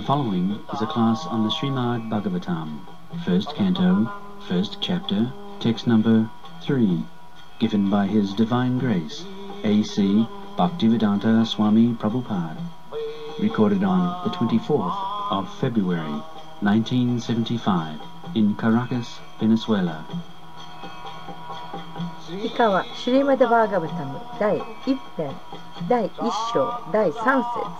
[0.00, 2.80] following is a class on the Srimad Bhagavatam,
[3.26, 4.10] first canto,
[4.48, 6.30] first chapter, text number
[6.62, 7.04] 3,
[7.58, 9.26] given by His Divine Grace,
[9.64, 10.26] A.C.
[10.56, 12.56] Bhaktivedanta Swami Prabhupada,
[13.38, 16.22] recorded on the 24th of February
[16.60, 18.00] 1975
[18.34, 20.06] in Caracas, Venezuela.
[22.42, 25.30] 以下はシュリーマダ・バーガバタム第1編
[25.88, 27.79] 第1章第3節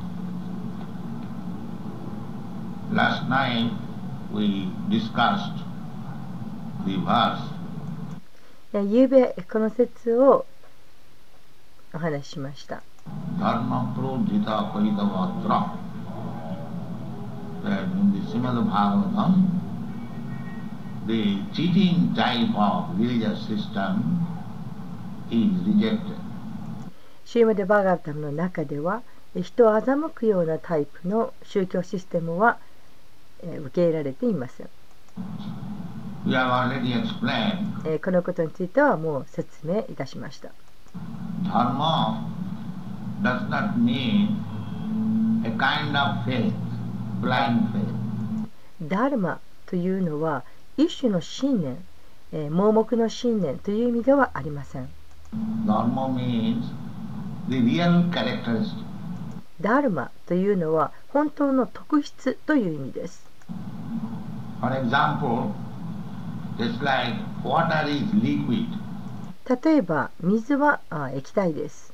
[2.93, 3.71] Last night
[4.33, 5.63] we discussed
[6.85, 7.39] the verse
[8.73, 10.45] ゆうべこの説を
[11.93, 12.83] お話ししました
[13.39, 15.77] Dharma Prodhita Kaitavatra
[17.63, 19.61] that in the Srimad Bhagavatam
[21.07, 24.27] the cheating type of religious system
[25.29, 26.17] is rejected.
[27.23, 29.01] シーマダ・バーガバタムの中では
[29.41, 32.70] 人を欺くようなタイプの宗教システムはえー
[33.43, 34.63] 受け入れられています。
[38.03, 40.49] このことについてはもう説明いたしました。
[48.81, 50.43] ダルマというのは
[50.77, 51.61] 一種の信
[52.31, 54.87] 念盲目の信念という意味ではありません。
[59.59, 63.30] ダルマというのは本当の特質という意味です。
[69.49, 70.79] 例えば水は
[71.15, 71.91] 液体です。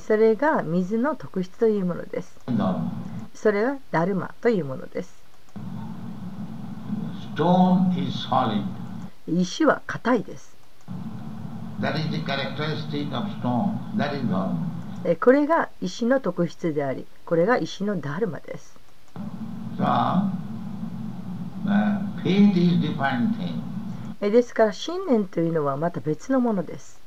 [0.00, 2.38] それが水の特質というものです。
[3.34, 5.22] それはダルマというものです。
[9.26, 10.56] 石は硬いです。
[15.20, 18.76] これが石の特質であり、これが石のダルマです。
[24.30, 27.00] ですから信念というのはまた別のものです。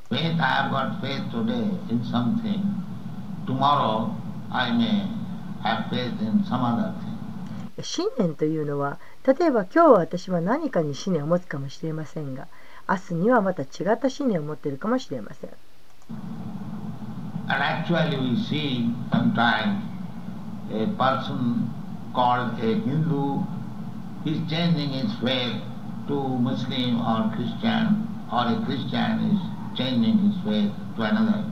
[7.75, 12.47] え、新年というのは例えば今日私は何かに信念を持つかもしれませんが
[12.87, 15.49] 明日にはまた違った信念を持っているかもしれません。
[20.71, 21.69] A person
[22.13, 23.43] called a Hindu
[24.25, 25.61] is changing his faith
[26.07, 31.43] to Muslim or Christian, or a Christian is changing his faith to another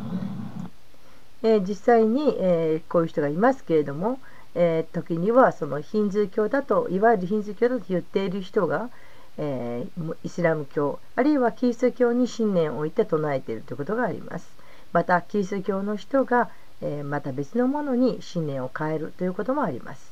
[1.44, 4.20] えー実際に、えーこういう人がいますけれども、
[4.54, 8.90] えー時にはそのヒンズー教だといわゆるヒンズー教だと言っている人が、
[9.38, 14.48] えーイスラム教あるいはキリスト教に信念を置いて唱えているということがあります。
[14.94, 16.50] またキリスト教の人が、
[16.82, 20.12] え、また別のものに信念を変えるということもあります。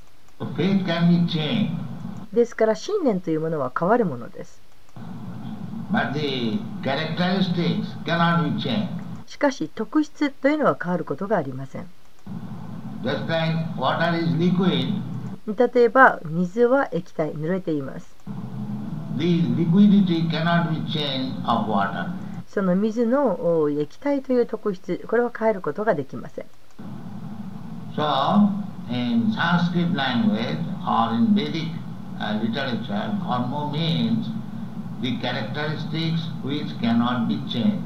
[2.33, 4.61] ですから信念というものは変わるものです。
[9.25, 11.87] しかし特質というのは変わることがありません。
[15.47, 18.15] 例えば水は液体、濡れています。
[22.47, 26.45] その水の液体という特質、これは変えることができません。
[27.99, 28.47] So,
[28.89, 31.67] in Sanskrit language or in Vedic
[32.17, 34.25] uh, literature, dharma means
[35.01, 37.83] the characteristics which cannot be changed.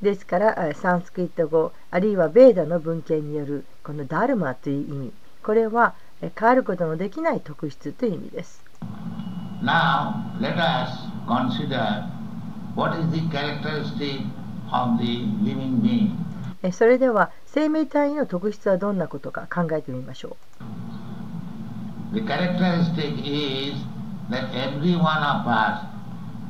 [0.00, 5.12] ですからあサンスクリット語あるいはベーダの文献によるこのダルマという意味
[5.42, 8.64] これはえ変わることのできない特質という意味です
[9.62, 10.88] Now, let us
[11.28, 12.08] consider
[12.74, 14.20] what is the characteristic
[14.72, 16.12] of the living being.
[16.62, 20.36] えそれでは生命体の特質はどんなことか考えてみましょ
[22.12, 23.76] The characteristic is
[24.28, 25.84] that every one of us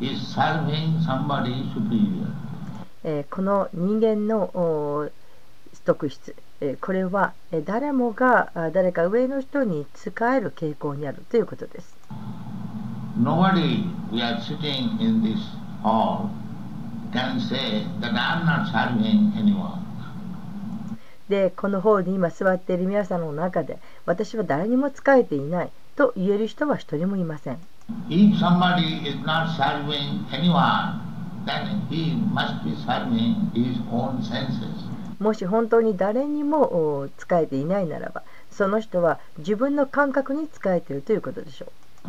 [0.01, 2.25] is serving somebody superior.
[2.25, 2.31] う、
[3.05, 5.11] えこの人間のお
[5.85, 11.95] 特質えこれはえ誰もがあ誰か上の人に仕える傾向にあるということです
[13.21, 15.39] Nobody, we are sitting in this
[15.83, 16.31] hall,
[17.13, 19.84] can say that I am not serving anyone.
[21.29, 27.59] でこの方に今座っている皆さんの中で私は誰にも仕えていないと言える人は一人もいません
[28.09, 31.01] If somebody is not serving anyone,
[31.45, 34.85] then he must be serving his own senses.
[35.21, 42.09] もし本当に誰にも使えていないならば、その人は自分の感覚に使えているということでしょう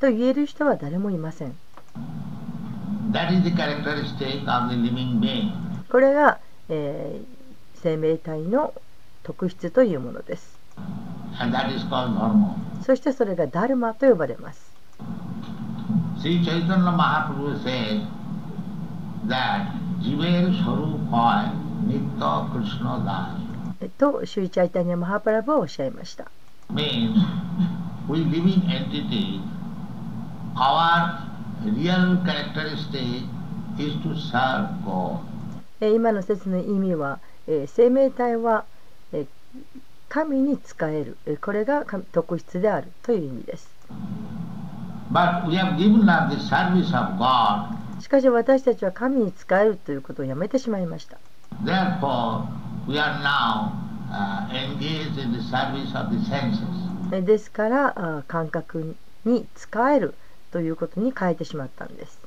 [0.00, 1.54] と言える人は誰もいません。
[5.90, 6.38] これが、
[6.70, 8.72] えー、生命体の
[9.22, 10.58] 特質というものです。
[12.84, 14.72] そしてそれがダルマと呼ばれます。
[23.88, 26.30] と、シュイチャイタニア・マハプラブはおっしゃいました。
[35.80, 37.18] 今の説の意味は
[37.66, 38.66] 生命体は
[40.10, 41.16] 神に使える。
[41.40, 43.74] これが特質であるという意味です。
[48.00, 51.16] しかし私たちは神に使えるということをやめてしまいました。
[57.22, 60.14] ですから感覚に使える。
[60.50, 62.20] ということに変えてしまったんです。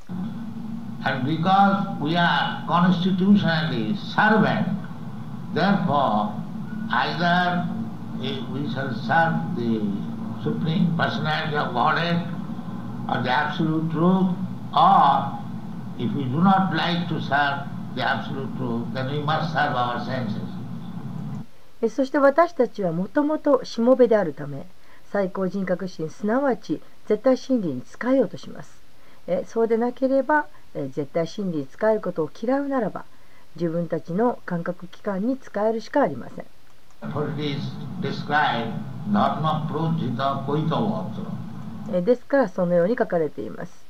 [21.89, 24.65] そして私たちはもともとしもべであるため
[25.11, 28.81] 最高人格心すなわち絶対真理に使えようとします。
[29.27, 33.05] えそうでなければえ絶対真理に使えることを嫌うならば
[33.55, 36.45] 自分たちの感覚器官に使えるしかありません。
[42.01, 43.85] ですからそのように書かれています。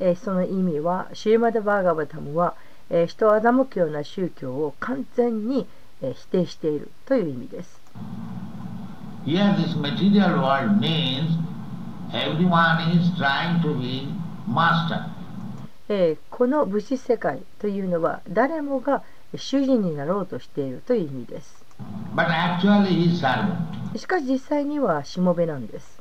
[0.00, 2.54] ええ、その意味はシーマダ・バーガーバタムは
[2.90, 5.66] えー、人を欺くような宗教を完全に、
[6.02, 7.80] えー、否定しているという意味です。
[15.88, 19.02] えー、この武士世界というのは誰もが
[19.36, 21.64] 主人になろうとしているという意味です。
[23.96, 26.00] しかし実際にはしもべなんです。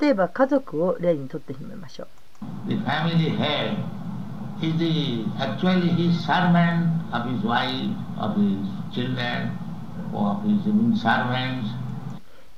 [0.00, 2.08] 例えば家族を例にとってみましょう。
[2.68, 3.76] The family head
[4.62, 8.58] is the, actually his servant of his wife, of his
[8.94, 9.58] children,
[10.12, 11.68] or of his even servants.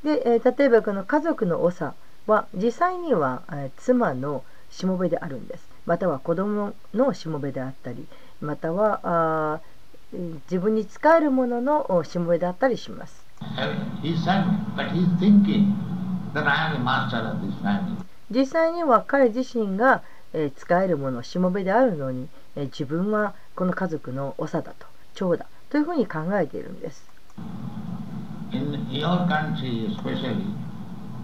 [0.05, 1.95] で、えー例えばこの家族の長
[2.27, 5.69] は実際には、えー妻のしもべであるんです。
[5.87, 8.07] または子供のしもべであったり、
[8.41, 9.61] またはあ
[10.13, 13.25] 自分に使えるもののおしもべであったりします。
[13.41, 15.75] Uh, He's servant, but he's thinking
[16.35, 18.06] that I am the master of this family.
[18.31, 20.03] 実際には彼自身が、
[20.33, 27.09] えー使えるものしもべであるのに、えー自分はこの家族の長だと長だというふうに考えているんです。
[28.53, 30.45] In your country especially,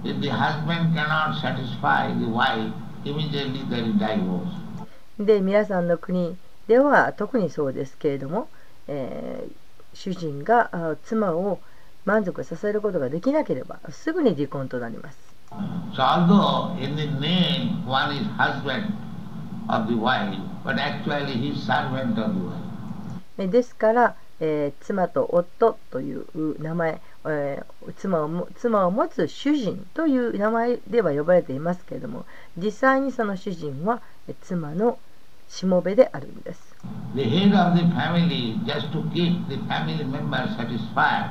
[0.05, 2.73] if the husband cannot satisfy the wife,
[3.05, 4.47] immediately there is divorce.
[5.19, 6.37] で皆さんの国
[6.69, 8.49] では特にそうですけれども、
[8.89, 9.53] えー
[9.95, 11.59] 主人があ妻を
[12.07, 15.32] 満足させることができなければすぐに離婚となります。
[15.95, 18.93] So although in the name one is husband
[19.69, 22.63] of the wife, but actually he is servant of the wife.
[23.39, 32.25] えですから、えー妻と夫という名前、えー妻をも妻を持つ主人という名前では呼ばれていますけれども
[32.57, 34.99] 実際にその主人はえ妻の
[35.49, 36.75] しもべであるんです。
[37.15, 41.29] The head of the family, just to keep the family members satisfied,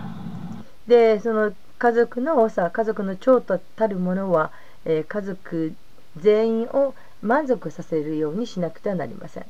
[0.88, 1.52] でその
[1.82, 4.52] 家族の多家族の長とたるものは、
[4.86, 5.74] えー、家族
[6.16, 9.46] 全員を満足させるようにしなくてはなりません。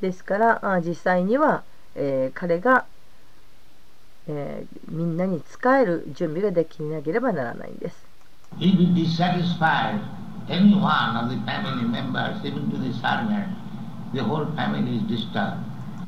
[0.00, 1.64] ですからあ実際には、
[1.96, 2.84] えー、彼が、
[4.28, 8.06] えー、みんなに使える準備ができなければならないんです。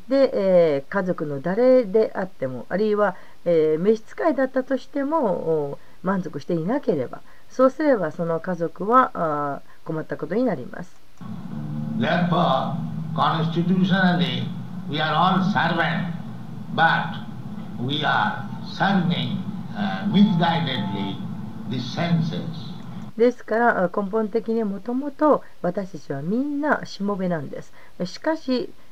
[0.07, 5.25] で、えー家族の誰であってもあるいは、えー召使いだったとしても
[5.71, 10.95] お満足していなければそうすればその家族はあー困ったことになります。
[11.99, 12.75] Therefore,
[13.15, 14.43] constitutionally,
[14.89, 16.11] we are all servants,
[16.75, 17.13] but
[17.85, 18.43] we are
[18.77, 19.37] serving
[19.75, 21.15] uh, misguidedly
[21.69, 22.75] the senses.
[23.17, 27.71] ですからあ根本的にもともと私たちはみんなしもべなんです。
[28.05, 28.69] しかし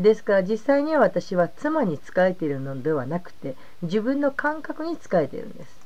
[0.00, 5.80] ですから実際には私は妻に仕えているのではなくて自分の感覚に仕えているんです。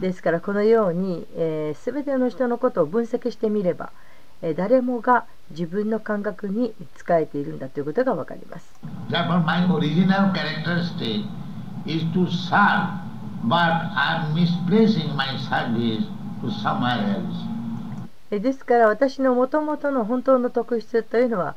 [0.00, 3.90] ですからこのように、え、全ての人のことを分析してみれば、
[4.42, 8.80] え、誰もが自分の感覚に仕えているんだということが分かります。
[18.30, 21.54] ですから私のもともとの本当の特質というのは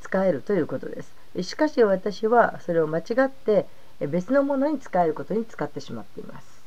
[0.00, 1.14] 使えるということです。
[1.42, 3.66] しかし私はそれを間違って
[4.00, 6.62] 別のものに使えることに使ってしまっています。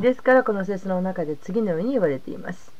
[0.00, 2.72] ですからこの説の中で次のように言われています。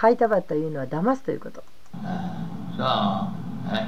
[0.00, 1.62] 書いたばというのは騙すということ。
[1.94, 3.32] Uh, so, uh,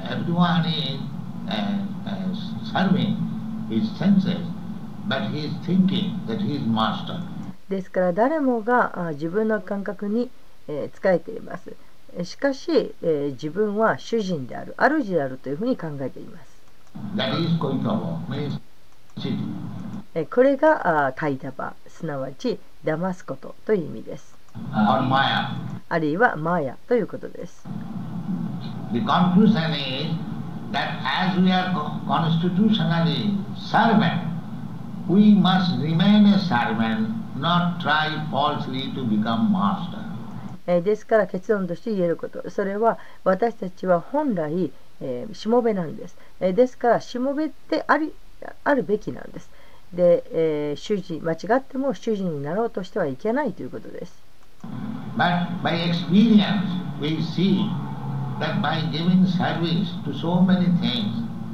[0.09, 0.99] everyone is
[1.47, 2.33] uh, uh,
[2.73, 3.15] serving
[3.69, 4.37] his senses,
[5.07, 7.19] but he is thinking that he is master.
[7.69, 10.29] ですから誰もがあ自分の感覚に、
[10.67, 11.73] えー仕えています。
[12.17, 16.51] えしかし、えー自分は主人である、主であるというふうに考えています。
[20.29, 24.30] これがあカイタバ、すなわち騙すことという意味です。
[25.89, 27.67] あるいはマヤということです。
[40.83, 42.49] ですから結論として言えること。
[42.49, 44.71] それは私たちは本来
[45.33, 48.13] しもべなんです、え、ですからしもべってあ,り
[48.63, 49.49] あるべきなんです。
[49.93, 54.30] で、え、主人間違っても主人になろうとしてはいけないということです。
[55.17, 56.69] But by experience,
[57.01, 57.67] we see
[58.39, 61.11] that by giving service to so many things,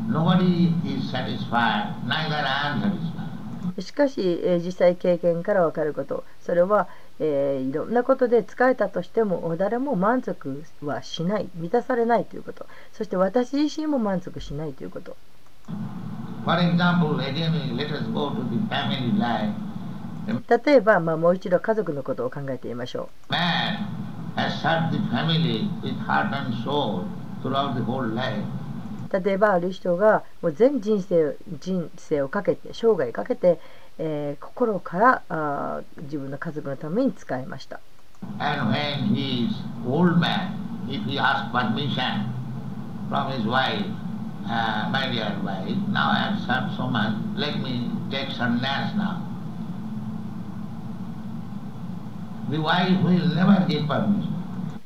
[0.07, 3.81] nobody is satisfied, neither I am satisfied.
[3.81, 6.87] しかし、えー実際経験から分かることそれは、
[7.19, 15.15] えーいろんなことで使えたとしても誰も満足はしない満たされないということそして私自身も満足しないということ
[16.45, 19.53] For example, again, let us go to the family life.
[20.27, 23.33] 例えば、まあ、もう一度家族のことを考えてみましょう。
[29.23, 33.59] 例えば、ある人がもう全人生,人生をかけて、生涯かけて、
[33.99, 37.79] えー、心からあ自分の家族のために使いました。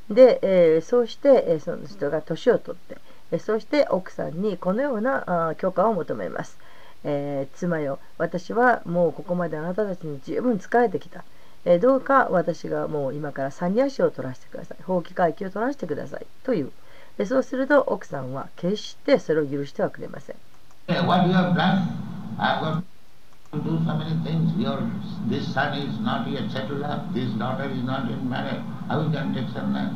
[0.10, 2.98] で、えーそうして、えーその人が年を取って、
[3.32, 6.58] えーそうして奥さんにこのようなあー許可を求めます、
[7.04, 11.24] えー妻よ私はもうここまであなたたちに十分仕えてきた、
[11.66, 14.78] えーどうか私がもう今から三ニャシを取らせてください。
[14.84, 16.26] 放棄会期を取らせてください。
[16.44, 16.72] という。
[17.18, 20.36] でそうすると奥さんは決してそれを許してはくれません
[23.52, 24.54] to do so many things.
[24.58, 24.80] Your
[25.30, 27.14] this son is not yet settled up.
[27.14, 28.62] This daughter is not yet married.
[28.88, 29.94] How you can take sannyas?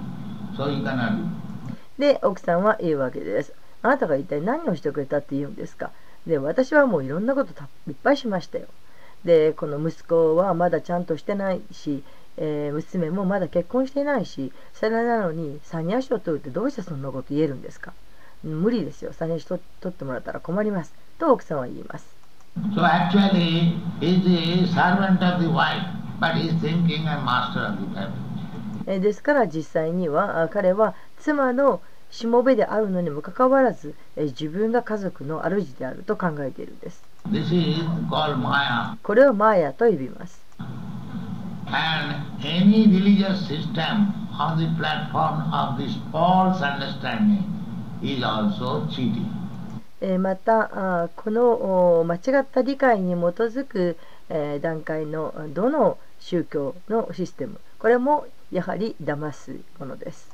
[0.58, 1.24] So you cannot do.
[1.98, 5.92] で奥さんは言うわけですあなたが一体何をしてくれたって言うんですか？
[6.28, 8.66] で私はもういろんなことたいっぱいしましたよ
[9.24, 12.04] でこの息子はまだちゃんとしてないし、
[12.36, 17.94] えー娘もまだ結婚していないしそれなのにサニャシを取るってどうしてそんなこと言えるんですか？
[18.44, 22.15] 無理ですよサニャシ取取ってもらったら困りますと奥さんは言います
[22.74, 25.84] So actually, he is a servant of the wife,
[26.20, 28.22] but he is thinking a master of the family.
[28.88, 31.82] えーですから実際にはあ彼は妻の
[32.12, 38.96] しもべであるのにもかかわらず、えー自分が家族の主であると考えているんです This is called Maya.
[39.04, 40.40] これをマーヤと呼びます
[41.68, 47.44] And any religious system on the platform of this false understanding
[48.04, 49.26] is also cheating.
[50.02, 53.98] えーまたこのお間違った理解に基づく、
[54.30, 60.30] えー段階のあどの宗教のシステムこれもやはり騙すものです.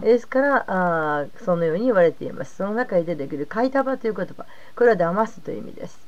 [0.00, 2.56] ですからあーそのように言われています。
[2.56, 4.44] その中に出てくる「カイタバ」という言葉
[4.76, 6.07] これは騙すという意味です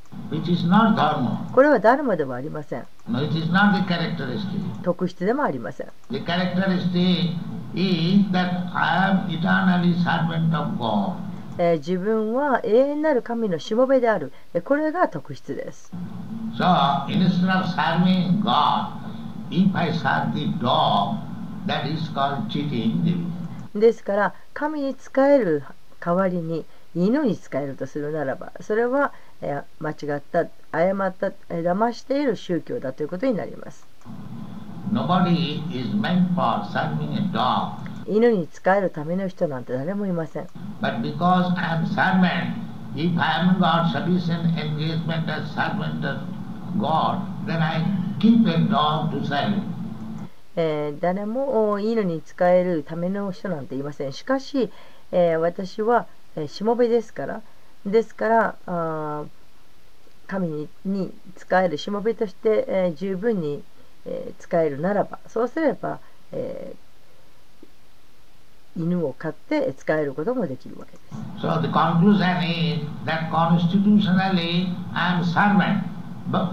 [1.52, 2.86] これはダルマでもありません。
[4.82, 5.88] 特質でもありません。
[11.58, 14.32] 自分は永遠なる神のしもべである。
[14.64, 15.92] これが特質です。
[23.74, 25.64] ですから、神に使える
[26.00, 26.64] 代わりに
[26.94, 33.86] 犬に使えるとするならば、それは間違った、誤った、騙している宗教だということになります。
[38.06, 40.48] 犬に仕えるための人なんて誰もいません。
[51.00, 54.12] 誰も犬に仕えるための人なんていません。
[54.12, 54.70] しかし、
[55.12, 56.06] えー、私は
[56.48, 57.42] しもべですから。
[57.86, 59.24] ですからあ
[60.26, 63.62] 神にに仕えるしもべとして、えー十分に、
[64.06, 65.98] えー使えるならばそうすれば、
[66.32, 66.76] えー
[68.76, 71.02] 犬を飼って使えることもできるわけです。
[71.44, 75.82] So the conclusion is that constitutionally I am servant,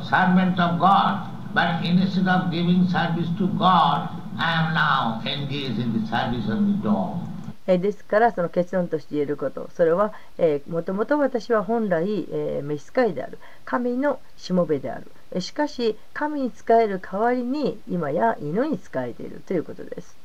[0.03, 1.37] servant of God.
[1.53, 6.59] But instead of giving service to God, I am now engaged in the service of
[6.65, 7.26] the dog.
[7.67, 9.69] えーですからその結論として言えること。
[9.75, 13.38] それは、えーもともと私は本来、えー召使いである。
[13.65, 15.12] 神のしもべである。
[15.32, 19.41] えーしかし神に仕える代わりに今や犬に仕えている。
[19.45, 20.17] ということです。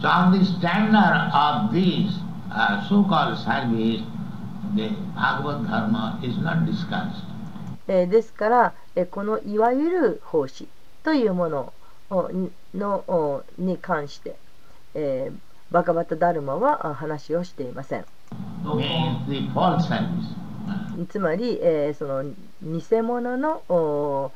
[0.00, 2.08] So on the standard of this
[2.50, 4.02] uh, so-called service,
[4.74, 7.24] the Bhagavad Dharma is not discussed.
[7.88, 10.66] えーですから、えーこのいわゆる奉仕
[11.04, 11.72] というもの
[12.74, 14.36] のおに関して、
[14.94, 18.04] えーバカバタダルマは話をしていません。
[21.08, 22.24] つまり、えー、その
[22.62, 24.32] 偽物の、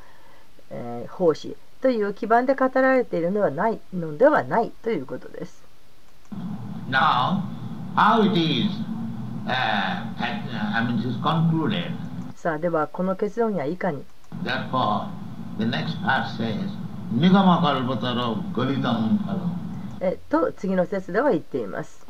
[0.71, 5.63] えー、奉仕という基盤で語られているのではない,のではないということです。
[12.37, 14.05] さあ、では、この結論はいかに？
[20.01, 22.07] えと次の説では言っています。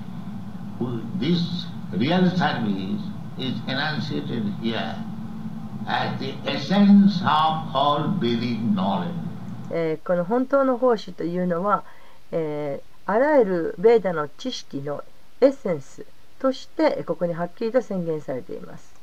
[10.06, 11.84] この本当の奉仕というのは、
[12.32, 15.02] えー、あらゆるベーダの知識の
[15.40, 16.04] エッセンス
[16.38, 18.94] としてここにはっきりと宣言されています。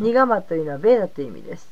[0.00, 1.68] ニガマというのはベーダという意味です。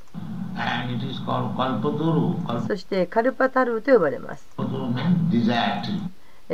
[2.67, 4.47] そしてカルパタルーと呼ばれます。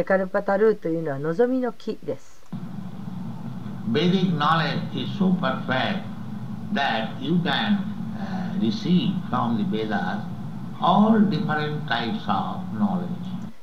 [0.05, 2.43] カルパタルーというのは望みの木です。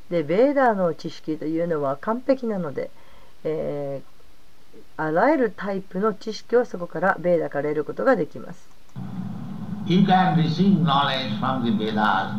[0.10, 2.92] で、ベーダーの知識というのは完璧なので、
[4.98, 8.70] あらゆるタイプの知識をそこからベーダーから得ることができます。
[9.86, 12.32] You can receive knowledge from the Vedas.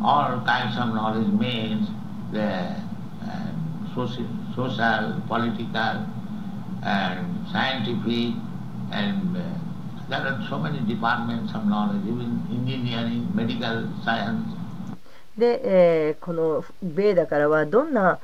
[0.00, 1.88] All kinds of knowledge means
[2.32, 3.54] the uh,
[3.96, 6.06] social, social, political,
[6.84, 8.34] and scientific,
[8.92, 9.42] and uh,
[10.08, 14.44] there are so many departments of knowledge, even engineering, medical science.
[15.36, 18.18] で、えーこのベーダからはどんなあ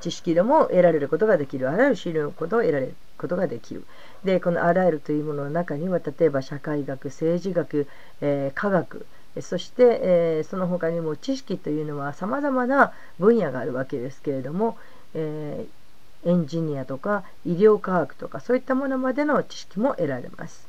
[0.00, 3.84] 知識でも得られることができるあらゆる知ることを得られることができる
[4.24, 7.86] でこのあらゆるというものの中には例えば社会学政治学、
[8.20, 14.76] えー科学えそして、えーその他にも知識というのはさまざまな分野があるわけですけれども、
[15.14, 20.68] えーエンジニアとか医療科学とかそういったものまでの知識も得られます。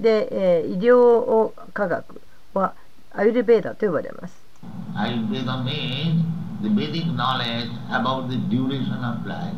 [0.00, 2.22] で、えー医療科学
[2.54, 2.74] は
[3.12, 4.49] アユルベーダと呼ばれます。
[4.94, 6.24] Ayurveda means
[6.62, 9.54] the Vedic knowledge about the duration of life.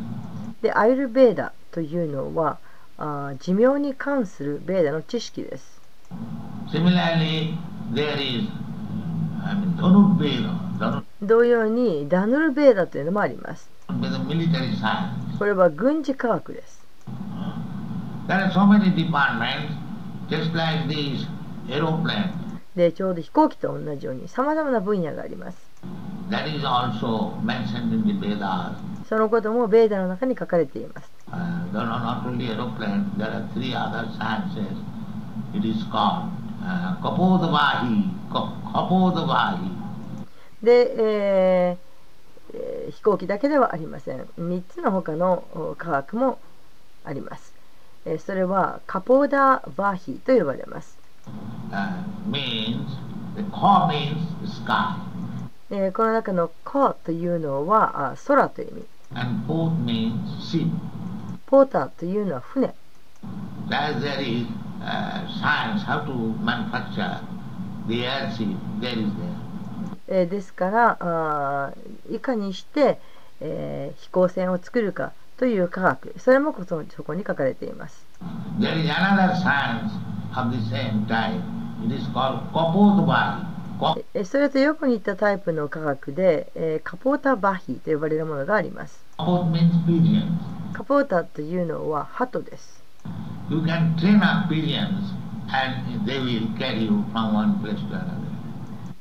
[0.63, 2.59] で、アユルベーダというのは
[2.99, 5.81] あー寿命に関するベーダの知識です。
[6.71, 7.57] Similarly,
[7.93, 8.49] there is,
[9.45, 10.79] I mean, Dhanurveda.
[10.79, 13.71] Dhanurveda 同様にダヌルベーダというのもあります。
[15.39, 16.83] これは軍事科学です。
[18.29, 19.73] There are so many departments,
[20.29, 21.27] just like this
[21.69, 22.42] aeroplane.
[22.77, 25.59] でちょうど飛行機と同じようにさまざまな分野があります。
[29.09, 31.11] そのこともベーダの中に書かれています。
[40.63, 44.21] で、えー、飛行機だけではありません。
[44.39, 46.39] 3つの他の科学も
[47.05, 47.53] あります。
[48.25, 51.02] それはカポーダ・バーヒと呼ばれます。
[51.73, 52.91] Uh, means,
[53.37, 54.97] the Ka means sky,
[55.71, 58.85] えーこの中のコというのはあ空という意味。
[59.15, 60.69] and Pot means ship.
[61.47, 62.75] ポーターというのは船。
[63.71, 64.47] As there is
[64.83, 67.21] uh, science how to manufacture
[67.89, 69.33] the airship, there is there.
[70.09, 72.99] えーですからあーいかにして、
[73.41, 78.05] えー飛行船を作るかという科学それもそこに書かれています。
[78.59, 79.91] There is another science
[84.25, 89.05] それとよく似たタイプの科学で、え、カポータバヒと呼ばれるものがあります。
[90.73, 92.83] カポータというのはハトです。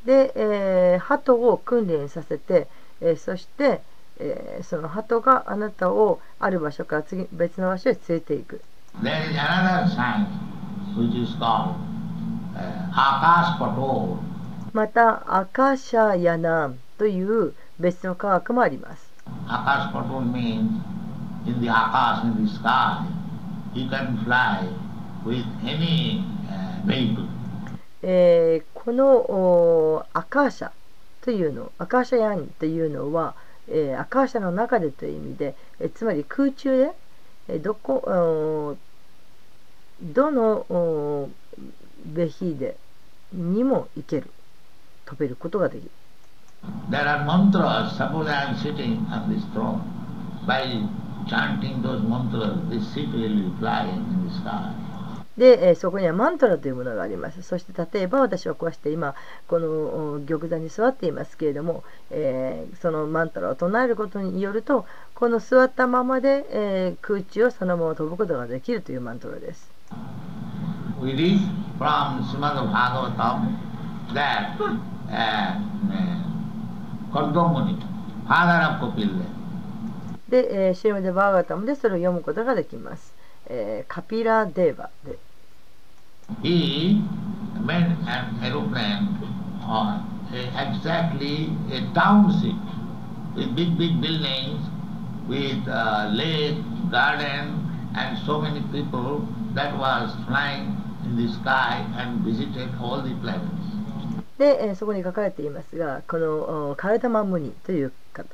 [0.06, 2.68] 鳩、えー、を訓練させて、
[3.00, 3.82] え、そして、
[4.20, 8.62] えー、その鳩があなたをある場所から次別の場所へ連れていく。
[14.74, 19.10] また、アカシャヤナムという別の科学もあります。
[19.48, 20.10] アカシャヤナ
[20.68, 20.82] ム
[21.40, 22.36] というアカシャヤナ
[22.94, 23.00] ム
[23.74, 26.46] というアカシャヤナムというアカシャヤナムというアカシャヤナムと
[26.96, 26.98] い
[29.94, 30.72] うアカシアカシャ
[31.22, 33.36] というのアカシャヤンというのは、
[33.70, 36.92] えー、アカシャの中でという意味で、えー、つまり空中で、
[37.48, 38.76] えー、どこ、えー
[40.02, 41.30] どのお
[42.06, 42.76] ベヒで
[43.34, 44.30] にも行ける、
[45.06, 45.92] 飛べることができる。
[46.90, 47.96] There are mantras.
[47.98, 49.82] Suppose I am sitting on this throne.
[50.46, 50.66] By
[51.28, 54.74] chanting those mantras, this ship will be flying in the sky.
[55.38, 57.42] で、えーそこにはマントラというものがあります。
[57.42, 59.16] そして例えば私はこうして今
[59.48, 59.68] この
[60.16, 64.86] お玉座に座っていますけれども、えーそのマントラを唱えることによると
[65.16, 69.71] この座ったままで、えー空中をそのまま飛ぶことができるというマントラです。
[71.02, 71.40] We read
[71.78, 74.78] from Srimad Bhagavatam that uh,
[75.12, 76.24] uh,
[77.12, 77.76] Kardamuni,
[78.28, 79.26] father of Kapila,
[80.30, 83.14] で、えーシーマデ・バーガタムでそれを読むことができます。
[83.48, 85.18] えーカピラ・デーバで
[86.42, 87.02] he
[87.66, 89.08] made an aeroplane
[89.62, 90.00] on
[90.32, 92.56] a, exactly a township
[93.36, 94.62] with big, big buildings,
[95.28, 96.56] with uh, lake,
[96.90, 99.22] garden, and so many people
[99.54, 100.76] that was flying
[101.06, 103.62] in the sky and visited all the planets.
[104.38, 108.28] で、えーそこに書かれていますがこのカルダマムニという方、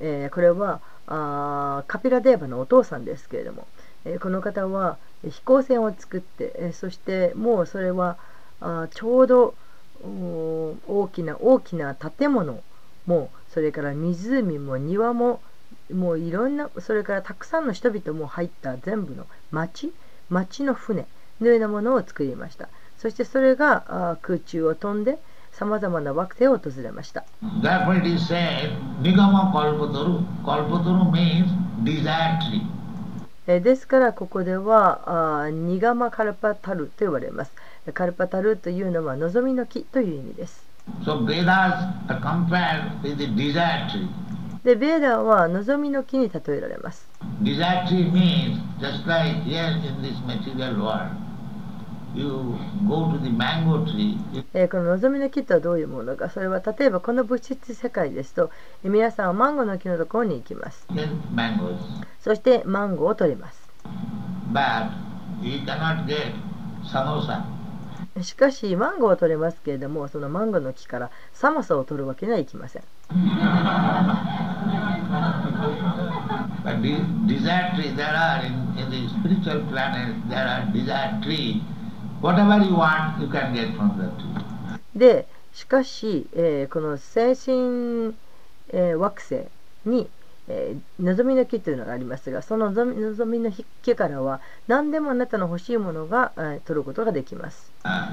[0.00, 3.66] えーこれはあカピラデーバのお父さんですけれども、
[4.04, 8.16] えーこの方は飛行船を作って、えーそしてもうそれは
[8.60, 9.54] あちょうど
[10.02, 12.62] 大きな大きな建物
[13.06, 15.40] もそれから湖も庭も
[15.94, 19.92] もういろんなそれからたくさんの人々も入った全部の町？
[20.30, 21.06] 町の船
[21.40, 25.18] のようなものを作りましたそしてそれが空中を飛んで
[25.52, 27.24] さまざまな惑星を訪れました。
[27.62, 30.24] Therefore it is said, Nigama Kalpataru.
[30.42, 31.46] Kalpataru means
[31.84, 32.62] desire tree.
[33.46, 37.52] えーですからここではニガマカルパタルと呼ばれます。
[37.92, 40.64] カルパタルというのは望みの木という意味です。
[41.04, 41.46] So Vedas
[42.08, 44.08] are compared with the desire tree.
[44.64, 47.06] で、ベーダーは望みの木に例えられます。
[54.70, 58.50] この望みの木とはどういうものか、それは例えばこの物質世界ですと、
[58.82, 60.86] 皆さんはマンゴーの木のところに行きます。
[62.20, 63.68] そしてマンゴーを取ります。
[68.22, 72.82] しかしマンゴーは取れますけれどもそのマンゴーの木から寒さを取るわけにはいきません。
[84.94, 86.26] でしかし
[86.70, 88.14] この精神
[88.72, 89.42] 惑星
[89.84, 90.08] に
[90.48, 93.50] えー望みの木というのがありますがその望みの
[93.82, 97.72] 木からは何でもあなたの欲しいものが、えー取ることができます。
[97.84, 98.08] Uh.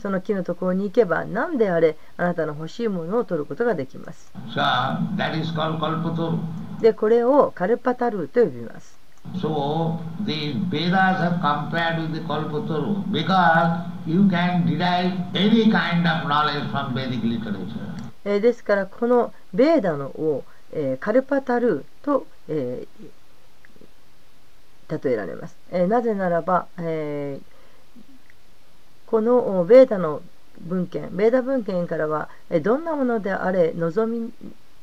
[0.00, 4.32] その木のところに行けば何であれあなたの欲しいものを取ることができます。
[4.54, 4.60] So
[5.16, 6.38] that is called Kalpataru.
[6.80, 8.99] でこれをカルパタルーと呼びます。
[9.38, 16.70] So the Vedas have compared with the Kalpataru because you can derive any kind of knowledge
[16.70, 17.90] from Vedic literature.
[18.24, 23.10] えーですからこのベーダのを、えーカルパタルと、えー
[25.02, 27.50] 例えられます、えーなぜならば、えー
[29.06, 30.22] このベーダの
[30.60, 34.32] 文献ベーダ文献からは、えーどんなものであれ望み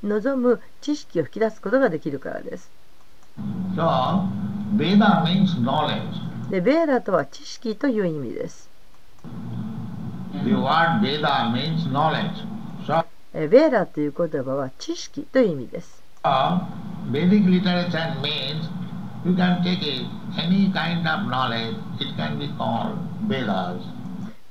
[0.04, 2.72] 望む知識を引き出すことができるからです。
[6.50, 8.70] ベーダとは知識という意味です。
[13.34, 16.04] ベーダという言葉は知識という意味です。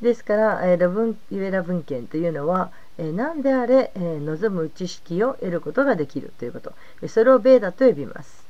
[0.00, 6.72] ですから、ベーダ文献というのはなんであれ望む知識を得ることができるということ。
[7.08, 8.45] それをベーダと呼びます。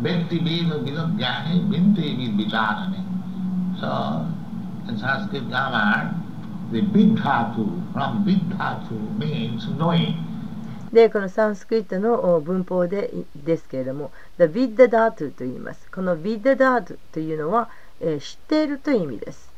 [0.00, 2.98] Bhakti Veda Vidajnani Binti Vicharani.
[3.80, 4.26] So
[4.88, 6.14] in Sanskrit grammar,
[6.72, 10.14] the Vidhatu from Vidhatu means knowing.
[10.92, 15.90] で、このサンスクリットのお文法でいですけれども、The Vidya Dhatu と言います。
[15.92, 17.68] この Vidya Dhatu というのは、
[18.00, 19.52] えー知っているという意味です。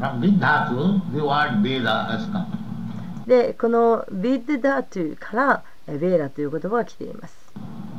[0.00, 0.72] Veda.
[3.26, 7.45] で、この Vidya Dhatu から、えーベーダという言葉が来ています。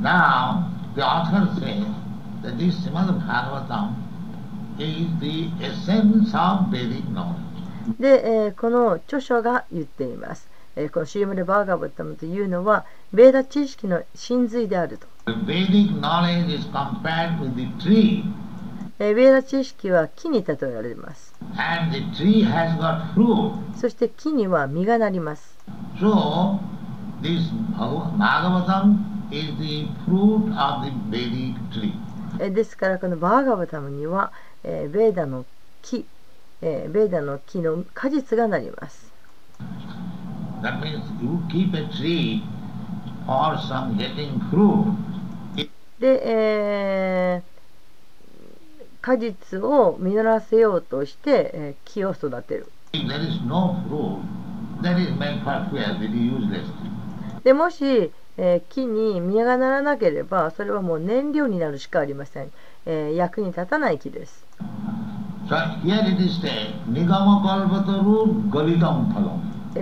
[0.02, 1.84] Now, the author says
[2.44, 3.94] that this Srimad Bhagavatam
[4.80, 7.38] is the essence of Vedic knowledge.
[8.00, 10.48] で、えーこの著書が言っています。
[10.76, 15.08] えーこのシームレ・バーガバタムというのは、ベーダ知識の真髄であると。
[15.26, 18.24] The Vedic knowledge is compared with the tree,
[19.00, 21.34] えーベーダ知識は木に例えられます。
[21.58, 23.54] and the tree has got fruit.
[23.76, 25.58] そして木には実がなります。
[26.00, 26.60] So,
[27.22, 29.17] this Bhagav- Bhagavatam
[32.50, 34.32] ですからこのバーガーバタムには、
[34.64, 35.46] えー、ベーダの
[35.82, 36.06] 木、
[36.62, 39.12] えー、ベーダの木の果実がなります。
[46.00, 52.72] で、えー、果実を実らせようとして、えー、木を育てる。
[57.44, 62.52] でもし、えー、木に実がならなければそれはもう燃料になるしかありません、
[62.86, 64.46] えー、役に立たない木です。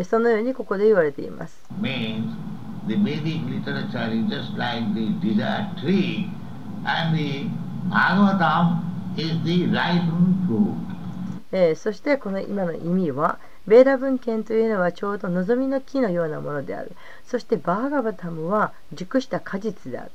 [0.04, 1.64] そのようにここで言われています。
[11.76, 16.92] そしてこの今の意味はベーダ文献というのはちょうど望みの木のようなものである。
[17.26, 20.12] そしてバーガバタムは熟した果実である。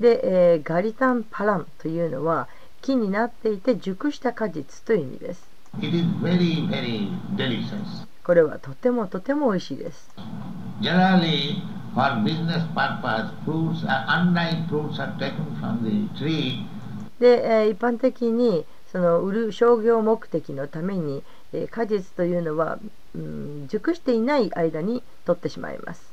[0.00, 2.48] で、えー、ガリタンパランというのは
[2.82, 5.48] 木になっていて熟した果実という意味です。
[8.24, 10.10] これはとてもとても美味しいです。
[10.80, 11.62] Generally,
[11.94, 13.32] for business purpose,
[14.06, 16.64] unlike fruits are taken from the tree.
[17.20, 22.78] で、えー一般的にその売る商業目的のために、えー果実というのは、
[23.14, 26.12] うん、熟していない間に取ってしまいます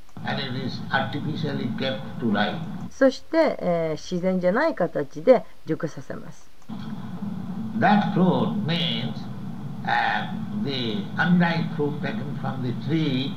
[2.32, 2.60] ripe.
[2.90, 6.50] そして、えー自然じゃない形で熟させます
[7.80, 9.14] That fruit means
[9.86, 10.32] uh,
[10.64, 13.34] the unripe fruit taken from the tree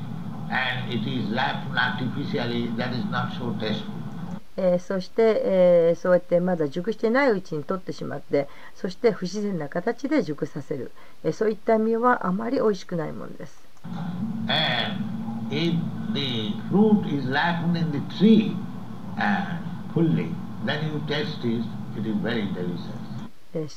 [0.51, 3.98] and it is ripened artificially, that is not so tasteful.
[4.59, 10.91] えーそして、えーそうやってまだ熟してないうちに取ってしまってそして不自然な形で熟させる、
[11.23, 13.69] えーそういった実はあまり美味しくないものです。
[18.19, 18.57] Tree
[19.17, 19.59] uh,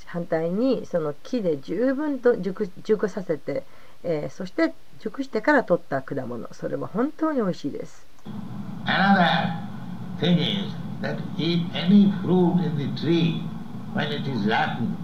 [0.08, 3.64] 反対にその木で十分と熟熟させて、
[4.04, 6.48] えーそして熟してから取った果物。
[6.54, 8.08] それは本当に美味しいです。
[8.86, 9.81] Another
[10.22, 13.42] thing is that if any fruit in the tree,
[13.94, 14.96] when it is ripened,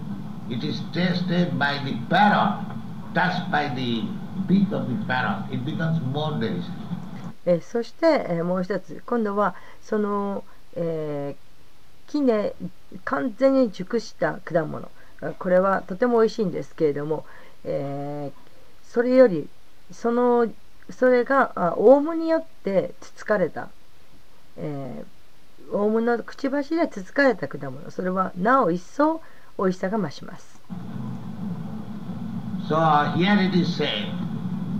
[0.48, 2.64] it is tasted by the parrot,
[3.14, 4.02] touched by the
[4.46, 6.70] beak of the parrot, it becomes more delicious.
[7.46, 10.44] えそして、えーもう一つ今度はその、
[10.76, 11.48] えー
[12.10, 12.54] 木根
[13.04, 14.90] 完全に熟した果物
[15.38, 17.26] これはとても美味しいんですけれども、
[17.64, 18.48] えー
[18.90, 19.48] それより
[19.92, 20.46] その
[20.90, 23.68] それがあオウムによってつつかれた、
[24.58, 25.18] えー
[25.70, 29.20] オウムのくちばしでつつかれた果物それはなお一層
[29.58, 30.60] 美味しさが増します。
[32.68, 32.76] So
[33.14, 34.08] here it is said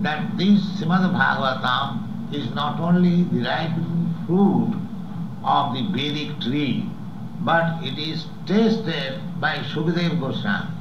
[0.03, 4.73] that this Srimad Bhagavatam is not only the ripening fruit
[5.43, 6.85] of the Vedic tree,
[7.45, 10.79] but it is tasted by Sukadeva Goswami.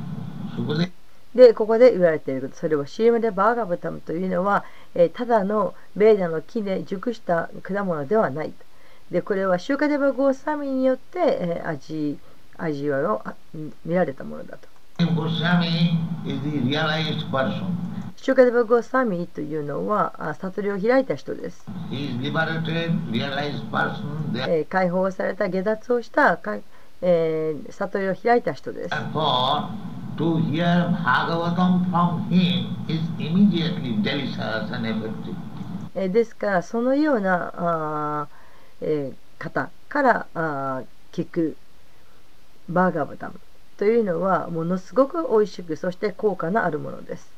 [1.35, 8.53] でここで言われていることそれはシーマデ・バーガブタムというのは、えーただのベーダの木で熟した果物ではない
[9.11, 12.17] でこれは集荷デバゴーサミによって、えー、味,
[12.57, 13.23] 味わいを
[13.85, 14.67] 見られたものだと。
[14.99, 21.67] シュカデバゴーサミというのは悟りを開いた人です。
[21.91, 26.57] えー、解放された下脱をしたか、
[27.01, 28.95] えー、悟りを開いた人です。
[35.95, 38.27] えー、ですから、そのようなあ
[38.81, 41.57] えー、方からあ聞く
[42.69, 43.39] バーガーブダム
[43.77, 47.31] というのはものすごく美味しくそして効果のあるものです。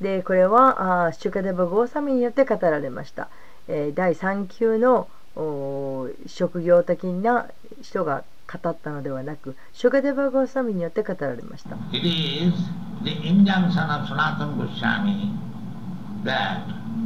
[0.00, 3.28] でこれはあシュカデバ・ゴーサミによって語られました。
[3.68, 5.08] えー、第3級の
[6.26, 7.46] 職業的な
[7.82, 11.76] 人が語ったのではなくシュカデバ・ゴーサミによって語られました。
[11.92, 12.52] It is
[13.04, 15.30] the injunction of Sanatana Goswami
[16.24, 16.62] that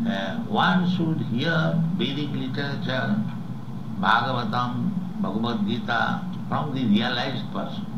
[0.07, 1.53] uh, one should hear
[1.99, 3.17] Vedic literature,
[4.01, 7.95] Bhagavatam, Bhagavad Gita from the realized person.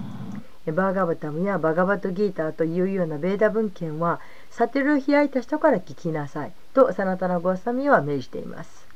[0.72, 4.18] バーガバタムやバガバトギーターというようなベーダ文献は
[4.50, 8.86] サテルを開いた人から聞きなさいとサナタナゴーサミは命じています。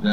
[0.00, 0.12] The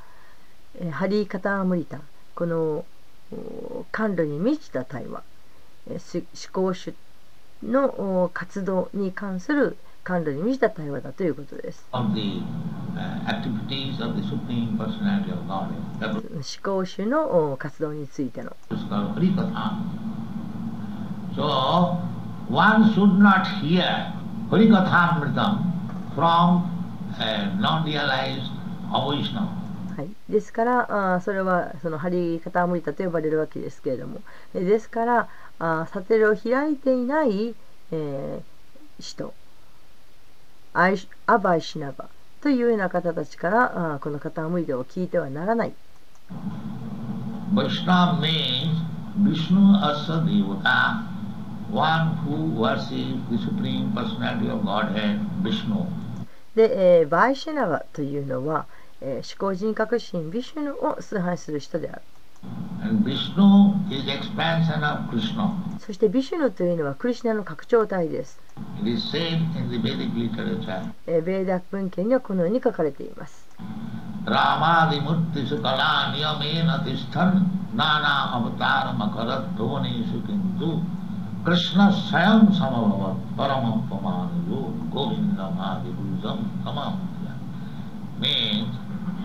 [0.91, 2.03] ハリー・カター・モリタン
[2.33, 2.85] この
[3.91, 5.23] 感度に満ちた対話。
[5.87, 5.99] 思
[6.51, 6.93] 考主
[7.63, 11.87] の活動に関する感度に満ちた対話だということです。
[11.91, 12.15] 思
[16.63, 18.55] 考主の活動についての
[21.35, 22.11] そう。
[22.53, 24.11] one should not hear
[24.49, 25.71] ハリー・カター・モリタン
[26.15, 26.63] from
[27.19, 28.51] a non-realized
[28.91, 29.61] a v o i s h n a
[29.95, 34.21] はい、ですからあーそれはそのハリー・カタームリタと呼ばれるわけですけれども。
[34.53, 35.27] でですから
[35.59, 37.55] あーサテルを開いていない、
[37.91, 38.41] えー
[39.01, 39.33] 人。
[40.73, 42.09] アイシアバイシナバ
[42.41, 45.73] というような方たちからあーこのカタームリタを聞いてはならない。
[47.53, 48.81] Vaishnava means
[49.19, 51.03] Vishnu Asa Devata,
[51.69, 55.85] one who worships the Supreme Personality of Godhead, Vishnu.
[56.55, 58.65] で、えーバイシナバというのは、
[59.01, 62.01] えー、至高人格神、ビシュヌを崇拝する人である。
[65.79, 68.39] そしてビシュヌというのはクリシュナの拡張体です。
[71.05, 73.47] ヴェーディック文献にはこのように書かれています。
[74.25, 80.79] rāmādi-mūrtiṣu kalā-niyamena tiṣṭhan nānāvatāram akarod bhuvaneṣu kintu
[81.43, 84.29] クリシナサヤムサマババパラマパマ
[84.93, 86.99] ゴンダマディブザムマ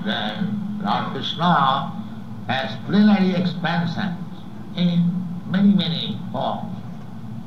[0.06, 0.38] that
[0.82, 1.92] Lord Krishna
[2.48, 4.16] has plenary expansions
[4.76, 5.02] in
[5.50, 6.76] many many forms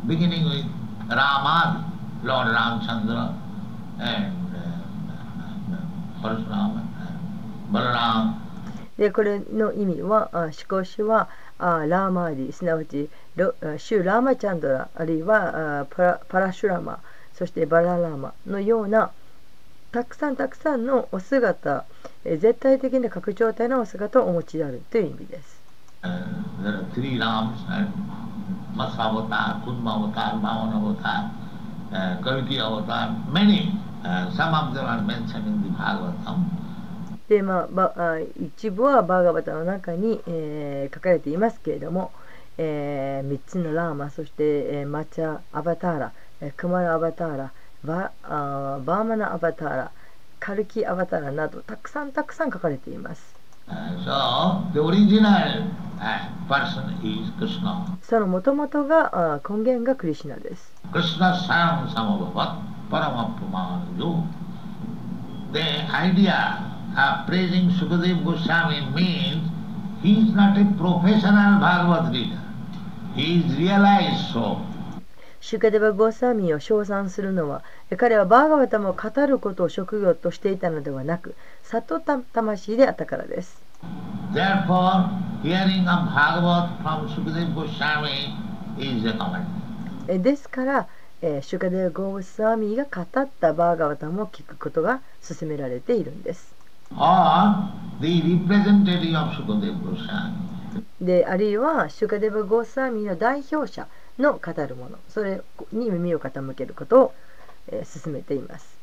[0.07, 0.65] beginning with
[1.09, 1.83] Ramadi,
[2.23, 3.33] Lord Ramchandra
[3.99, 4.35] and
[6.21, 8.49] Parashuram, and Balaram
[8.97, 16.99] でこれの意味は思考主はあラーマーディすなわちロあシュラーマチャンドラあるいはあパラパラシュラマ
[17.33, 19.11] そしてバララーマのような
[19.93, 21.85] たくさんたくさんのお姿
[22.23, 25.59] 絶対的な拡張体のお姿をお持ちであるという意味です。
[37.27, 42.11] でまあ、一部はバーガバタの中に、えー、書かれていますけれども、
[42.57, 44.43] えー、3つのラーマそして、
[44.79, 46.11] えー、マチャアバターラ
[46.55, 47.51] クマラアバターラ,
[47.85, 49.91] バーマナアバターラ、
[50.39, 53.35] カルキアバターラなどたくさんたくさん書かれています。
[53.67, 55.69] Uh, so, the original
[55.99, 57.97] uh, person is Krishna.
[58.01, 60.71] その元々があー根源がクリシュナです。
[60.91, 62.55] Krishna Sam Samabhavat
[62.89, 64.23] Paramapamayo.
[65.51, 66.65] The idea
[66.95, 69.49] of praising Sukadev Goswami means
[70.01, 72.41] he is not a professional Bhagavad reader.
[73.15, 74.61] He is realized so.
[75.41, 83.61] シュカデバ・ゴーサーミーを称賛するのはえ彼はバーガバタムを語ることを職業としていたのではなく悟った魂であったからです。
[90.19, 90.87] ですから、
[91.21, 96.53] えーシュカデバ・ゴーサーミーが語ったバーガバタムを聞くことが勧められているんです。
[101.01, 103.87] であるいはシュカデバ・ゴーサーミーの代表者
[104.19, 105.41] の語るものそれ
[105.71, 107.13] に耳を傾けることを、
[107.71, 108.77] え、進めています。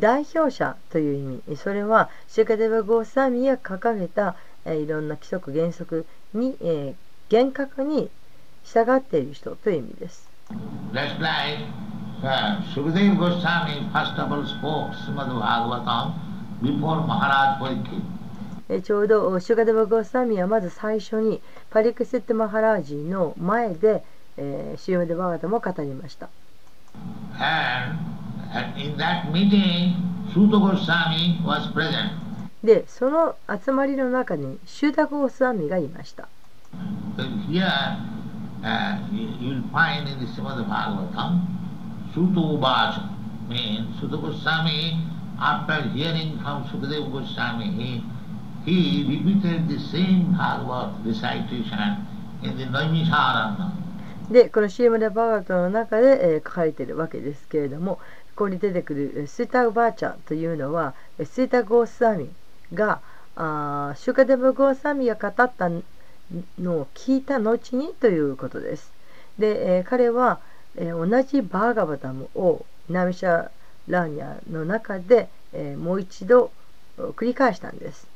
[0.00, 4.34] 代表者という意味それはシュカデバ・ゴーサミが掲げた、
[4.66, 6.94] え、いろんな規則原則に、え、
[7.30, 8.10] 厳格に
[8.64, 10.28] 従っている人という意味です。
[10.92, 11.64] Just like,
[12.22, 12.60] uh,
[18.82, 21.40] ちょうどシュカデバ・ゴーサーミーはまず最初に
[21.70, 24.02] パリクセット・マハラージーの前で、
[24.36, 26.28] えー、シヨデ・バガタも語りました。
[27.38, 27.98] And,
[28.52, 29.94] and in that meeting,
[30.34, 32.10] Suta Goswami was present.
[32.64, 36.28] でその集まりの中にシューダ・ゴーサーミーがいました。
[37.16, 37.64] So here
[54.30, 57.96] で、このシエムでバーガートの中で、えー、書いているわけですけれども、
[58.36, 62.28] ここに出てくるスイタグバーチャというのは、スイタグゴースサミ
[62.74, 63.00] が、
[63.36, 65.82] あシュカデブゴーサミが語ったの
[66.72, 68.92] を聞いた後にということです。
[69.38, 70.40] で、えー、彼は、
[70.76, 73.50] えー、同じバーガバタムをナミシャ
[73.88, 76.50] ラーニャの中で、えー、もう一度
[76.98, 78.06] 繰り返したんです。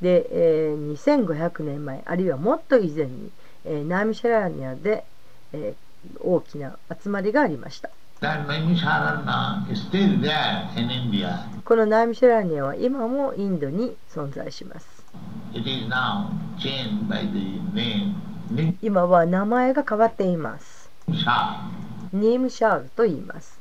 [0.00, 3.30] で、えー、2500年前あるいはもっと以前に、
[3.64, 5.04] えー、ナイミシャーラニャで、
[5.52, 7.90] えー、大きな集まりがありました。
[11.64, 15.04] このナイミシャーラニャは今もインドに存在します。
[18.82, 20.90] 今は名前が変わっています。
[22.12, 23.60] ニームシャールと言います。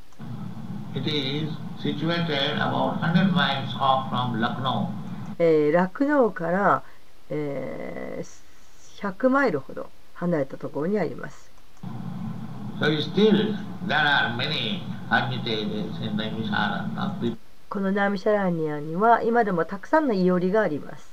[5.72, 6.82] ラクノーから、
[7.30, 11.52] えー、100マイルほど離れたところにあります。
[17.70, 21.10] このナーミシャラーニアには今でもたくさんのイオリがあります。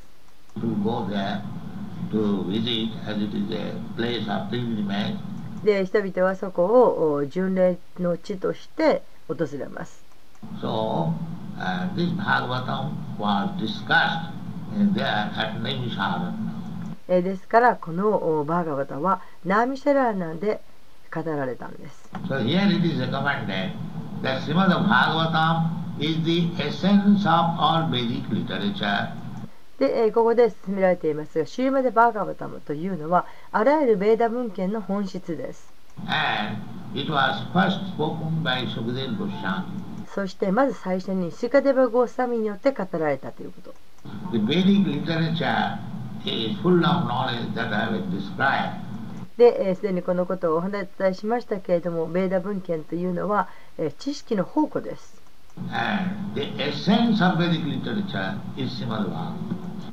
[5.65, 10.05] で人々はそこを巡礼の地として訪れます。
[10.61, 11.15] So,
[17.09, 20.61] ですからこのバーガータはナーミシャラーナで
[21.15, 22.11] 語られたんです。
[29.79, 35.73] で、え、ここで進められていますが、シューマでバーガーバタムというのは、あらゆるベーダ文献の本質です。
[36.07, 36.59] And
[36.99, 38.67] it was first spoken by
[40.15, 43.75] そして、まず最初にシカデバゴサミによって語られたということ。
[49.37, 55.21] で、えーすでにこのことをお話ししましたけれどもベーダ文献というのは、えー知識の宝庫です.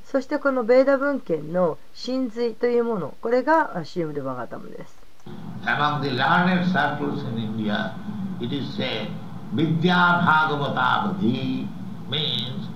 [0.05, 4.95] そしてこのベーダ文献の真髄というものこれがあシームデ・バガタムです
[5.65, 7.93] Among the learned circles in India,
[8.41, 9.07] it is said,
[9.53, 11.67] Vidya Bhagavata Vadhi
[12.09, 12.67] means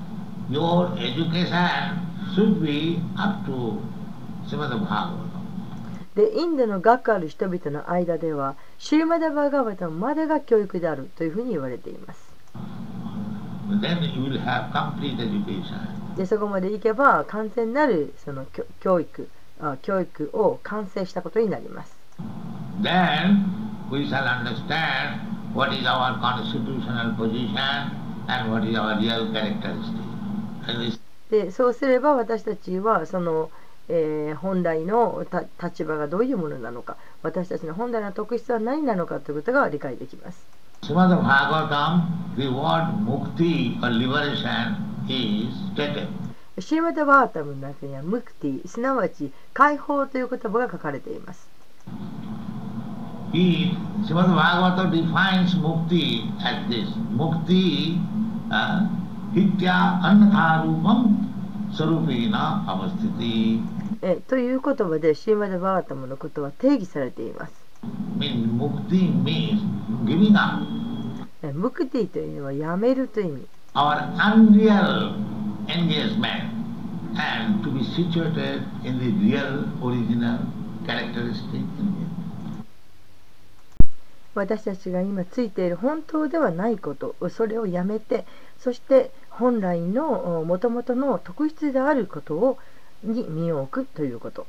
[0.51, 1.97] your education
[2.35, 3.79] should be up to
[4.47, 5.24] Srimad Bhagavatam.
[6.15, 12.33] で、インドの学ある人々の間では、シルマダ・バーガーバとマでが教育であるというふうに言われています。
[16.15, 18.45] で、そこまで行けば、完全なるその
[18.79, 19.27] 教育、
[19.81, 21.97] 教育を完成したことになります。
[31.29, 33.49] で、そうすれば私たちはその、
[33.87, 35.25] えー、本来の
[35.61, 40.45] 立場がどういうものなのか私たちの本来の特質は何なのかということが理解できます。
[46.59, 51.49] シーマダ・バータムの中にはムクティすなわち解放という言葉が書かれています。
[53.33, 57.99] シマダ・バーガータム defines クティ as this: ムクティ、
[59.33, 63.74] ヒッティア・アンナタ・ルーパン・サルフィーナ・アマスティティ。
[64.07, 67.53] えという言葉で神話でバータムのことは定義されています。
[71.71, 72.07] クティ。
[72.07, 73.47] というのはやめるという意味。
[84.35, 88.25] 私たちが今ついている本当ではないことそれをやめて
[88.59, 92.59] そして本来のもともとの特質であることを
[93.05, 94.47] に身を置くということ。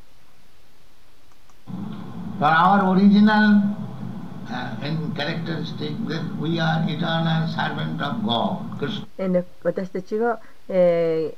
[9.63, 11.35] 私たちが、え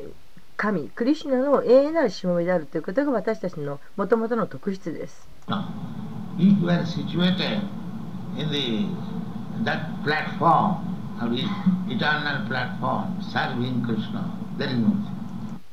[0.00, 0.10] ー、
[0.56, 5.28] 神、クリシナの永遠なるしもみであるということが私たちのもともとの特質です。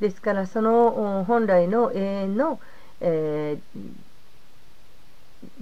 [0.03, 2.59] ですからそのお本来の永遠の、
[2.99, 3.89] えー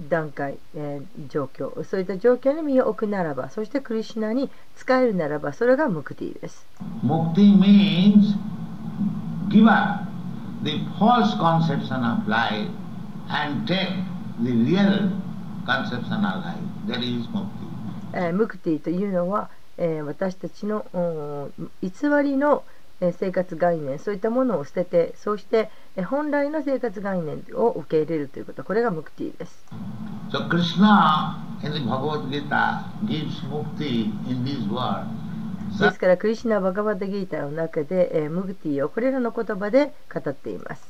[0.08, 6.66] 段階、えー状況そういった状況に身を置くならばそしてクリシュナに使えるならばそれがムクティです
[7.04, 8.34] Mukti means
[9.48, 10.04] give up
[10.64, 12.68] the false conception of life
[13.28, 13.88] and take
[14.42, 15.10] the real
[15.66, 16.58] conception of life.
[16.88, 17.46] That is mukti.
[18.14, 21.90] えームクティというのは、えー私たちのお偽
[22.24, 22.64] りの
[23.10, 25.70] 生活概念そういったものを捨ててそうして
[26.06, 29.64] 本来の生活概念を受け入れるということこれがムクティです。
[35.80, 40.84] ですからクリシナ・バガバダ・ギータの中でムクティをこれらの言葉で語っています。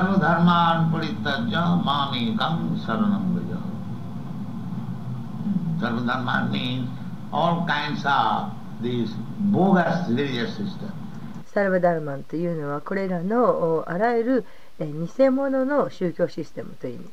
[11.54, 14.44] サルバダルマンというのはこれらのあらゆる
[14.80, 17.10] 偽物の宗教システムという意味。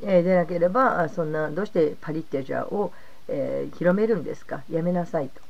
[0.00, 2.92] でなければそんなどうしてパリッテジャを、
[3.78, 4.62] 広めるんですか？
[4.70, 5.40] やめなさいと。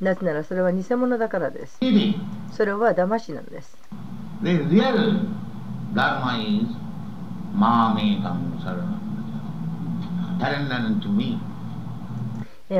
[0.00, 1.78] なぜならそれは偽物だからです。
[2.52, 3.76] それは騙しなんです。
[4.42, 5.20] The real
[5.94, 6.36] Dharma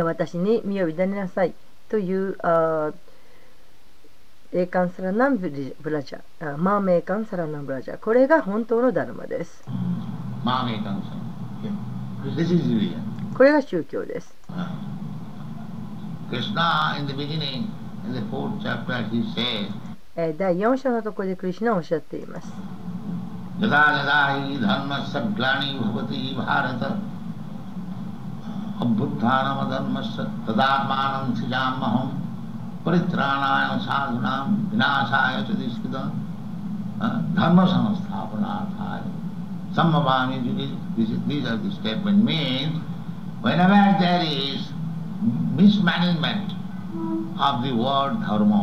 [0.02, 1.52] 私に身を委ねなさい
[1.88, 2.92] というあ
[4.52, 5.48] 霊感サラナンブ
[5.90, 8.92] ラジャマーメイカンサラナンブラジャこれが本当の？
[8.92, 9.62] ダルマです
[10.42, 11.10] マーメイカンサ
[13.36, 14.34] これが宗教です、
[20.36, 21.02] 第4章の？
[21.02, 22.52] ところでクリシナはおっしゃっています。
[23.60, 23.68] यदा
[24.02, 24.58] यदा हि
[28.83, 32.07] अभ्युत्थानमधर्मस्य तदात्मानं सृजाम्यहं
[32.85, 34.39] परित्राणाय साधूनां
[34.71, 36.09] विनाशाय च दुष्कृतं
[37.37, 39.01] धर्मसंस्थापनार्थाय
[39.77, 40.67] सम्भवामि युगे
[41.27, 42.79] these are the statement means
[43.41, 44.69] whenever there is
[45.61, 46.53] mismanagement
[47.39, 48.61] of the word dharma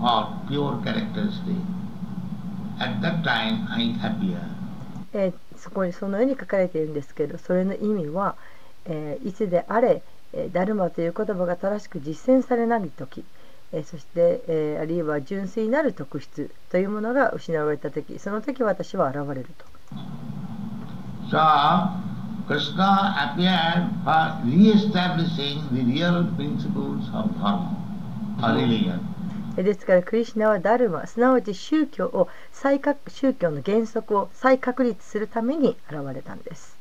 [0.00, 1.56] or pure characteristic
[2.80, 4.40] at that time I appear.
[5.12, 8.34] えーそこにそのように書かれているんですけどそれの意味は、
[8.89, 10.01] えーいつであれ、
[10.33, 13.23] えーダルマという言葉が正しく実践されない時、
[13.71, 19.65] えーそして、えーあるいは純粋なる特質というものが失われた時その時私は現れると
[21.31, 21.37] So
[22.47, 27.77] Krishna appeared for re-establishing the real principles of dharma
[28.41, 28.99] or religion.
[29.57, 32.29] えーですからクリシュナはダルマすなわち宗教を
[32.61, 36.77] 再確宗教の原則を再確立するために現れたんです。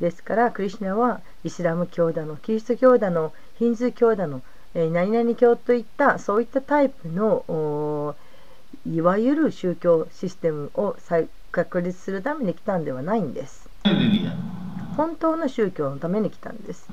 [0.00, 4.42] ですから、クリシナはイスラム教だの、キリスト教だの、ヒンズー教だの、
[4.74, 8.16] 何々教といったそういったタイプの
[8.84, 13.68] いわゆる宗教システムを再確立するために来たんではないんです。
[14.96, 16.88] 本当の宗教のために来たんです。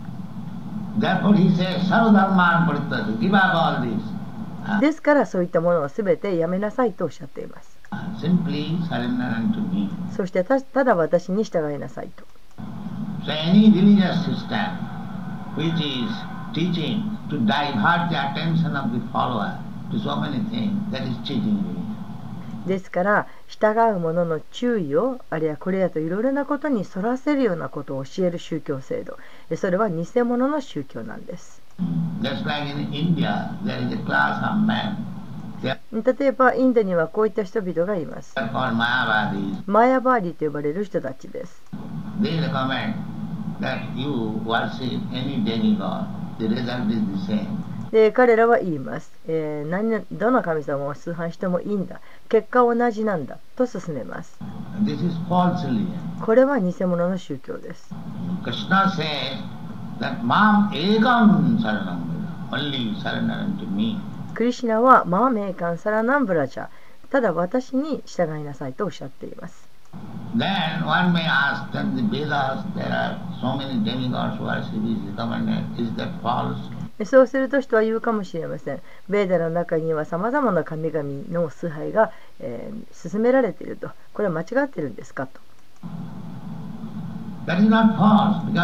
[4.81, 7.79] ですからそういったものを全てやめなさいとおっしゃっています。
[10.15, 12.25] そしてた,だ私に従いなさいと。
[22.67, 29.17] ですから従う者の注意をあるいはこれやといろいろなことに反らせるようなことを教える宗教制度。
[29.55, 31.61] それは偽物の宗教なんです。
[35.91, 38.33] 例えばインドにはこういった人々がいます。
[39.65, 41.61] マヤバーディと呼ばれる人たちです。
[47.91, 50.05] で彼らは言います、えー何。
[50.11, 52.01] どの神様を崇拝してもいいんだ。
[52.29, 53.37] 結果同じなんだ。
[53.55, 54.37] と進めます。
[56.21, 57.93] これは偽物の宗教です。
[64.33, 66.67] クリシナはマーメイカンサラナンブラジャ。
[67.09, 69.67] ただ私に従いなさいとおっしゃっています。
[77.05, 78.81] そうすると人は言うかもしれません。
[79.07, 83.89] ベーダの中には様々な神々の崇拝が、え、進められていると。
[84.13, 85.39] これは間違っているんですかと。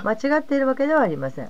[0.04, 1.50] 間違っているわけではありません。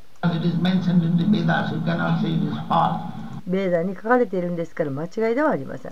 [3.47, 5.91] ベーダに書かれているんですから間違いではありません。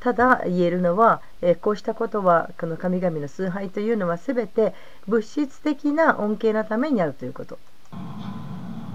[0.00, 4.74] ただ言えるのは、えこうしたことはこの神々の崇拝というのは全て
[5.06, 7.58] 物質的な恩恵のためにあるということ。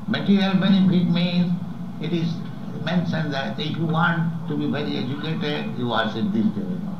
[0.07, 1.51] Material benefit means
[2.01, 2.27] it is
[2.83, 6.95] mentioned that if you want to be very educated, you worship this demigod.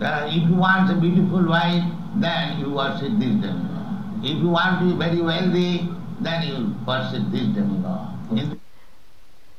[0.00, 1.84] Uh, if you want a beautiful wife,
[2.20, 4.24] then you worship this demigod.
[4.24, 5.88] If you want to be very wealthy,
[6.20, 8.60] then you worship this demigod.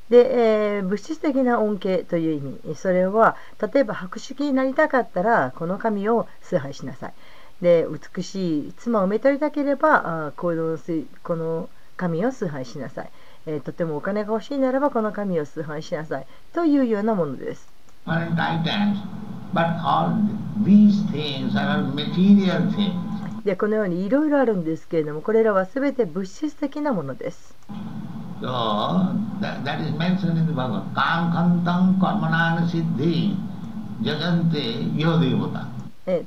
[0.09, 2.75] で、えー物質的な恩恵という意味。
[2.75, 3.35] それは
[3.73, 7.13] 例えば博識になりたかったらこの神を崇拝しなさい。
[7.61, 10.77] で美しい妻を埋め取りたければあこの
[11.23, 13.09] この神を崇拝しなさい、
[13.47, 16.27] えーとてもお金が欲しいならばこの神を崇拝しなさい。
[16.53, 17.67] というようなものです。
[23.47, 27.55] でこのようにいろいろあるんですけれどもこれらはすべて物質的なものです。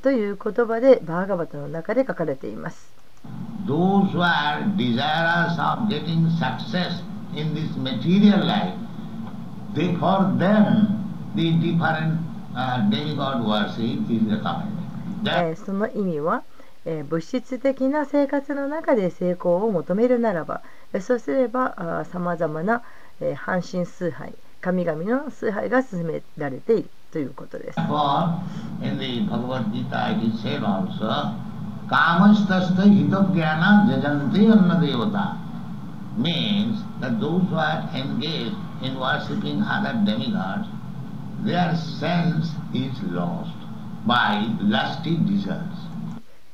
[0.03, 2.91] という言葉でバーガーバッタの中で書かれています。
[15.55, 16.43] その意味は
[16.85, 20.63] え、物質的な生活の中で成功を求めるならば
[21.01, 22.83] そうすればさまざまな、
[23.21, 27.81] え、半身崇拝神々の崇拝が進められているということです。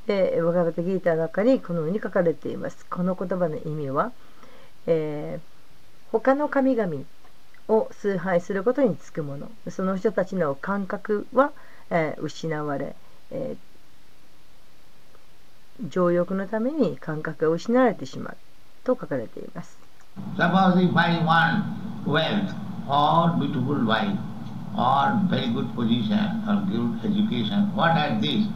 [0.07, 2.87] で、バガバタギータの中にこのように書かれています。
[2.87, 4.13] この言葉の意味は、
[4.87, 5.57] えー
[6.13, 6.95] 他の神々
[7.69, 11.51] を崇拝することにつくもの、その人たちの感覚は、
[11.91, 12.95] えー失われ、
[13.33, 13.57] えー
[15.91, 18.37] 情欲のために感覚が失われてしまう
[18.85, 19.77] と書かれています。
[20.39, 21.65] Suppose if I want
[22.07, 22.55] wealth
[22.89, 24.17] or beautiful wife
[24.75, 26.17] or very good position
[26.49, 28.49] or good education, what are these?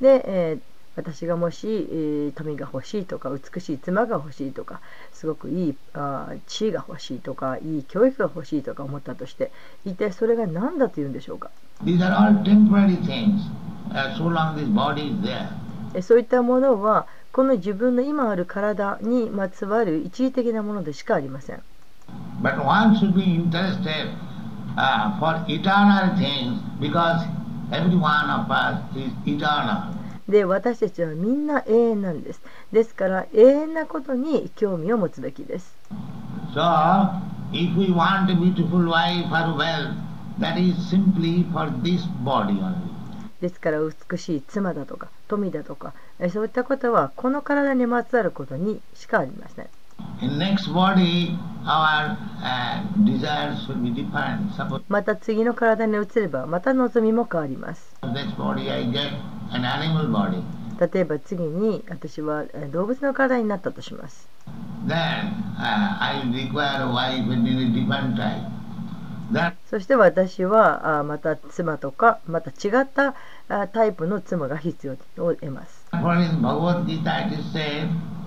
[0.00, 0.60] で、えー
[0.96, 4.80] 私がもし、えー富が欲しいとか美しい妻が欲しいとか
[5.12, 9.50] すごくいいあー地位が欲しいとかいい教育が欲しいとか思ったとして
[9.84, 11.50] 一体それが何だというんでしょうか
[11.84, 13.40] These are all temporary things.
[13.90, 15.48] Uh, so long this body is there.
[15.94, 21.62] えそういったものはこの自分の今ある体にまつわる一時的なものでしかありません
[22.42, 24.08] But one should be interested
[24.76, 27.24] uh, for eternal things because
[27.70, 29.94] every one of us is eternal.
[30.30, 32.40] で私たちはみんな永遠なんです。
[32.72, 35.76] ですから永遠なことに興味を持つべきです。
[36.54, 36.60] So,
[37.52, 39.94] if we want a beautiful wife or wealth,
[40.40, 42.90] that is simply for this body only.
[43.40, 49.68] ですから美しい妻だとか富だとかえそういったことはこの体にまつわることにしかありません
[54.88, 57.96] また次の体に移ればまた望みも変わります。
[60.80, 64.28] 例えば次に私は動物の体になったとします。
[69.70, 73.14] そして私はまた妻とかまた違った
[73.68, 75.86] タイプの妻が必要を得ます。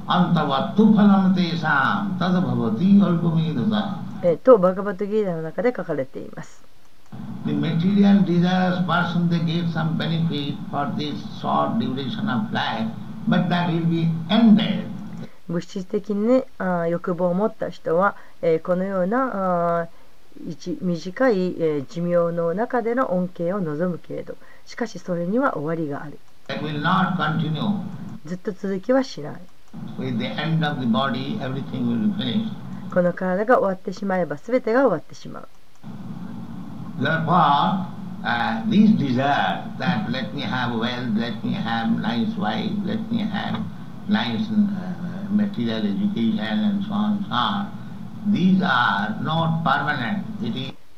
[0.07, 0.33] あん。
[0.33, 0.73] たは、
[4.23, 6.63] えっと、バカバトギーダの中で書かれています。
[15.49, 16.43] 物質的に
[16.89, 19.89] 欲望を持った人は、えー、このような
[20.47, 24.35] 一短い、えー、寿命の中での恩恵を望むけれど
[24.65, 26.17] しかしそれには終わりがある。
[28.25, 29.41] ずっと続きはしない。
[32.93, 35.47] この体が終わってしまえば全てが終わってしまう。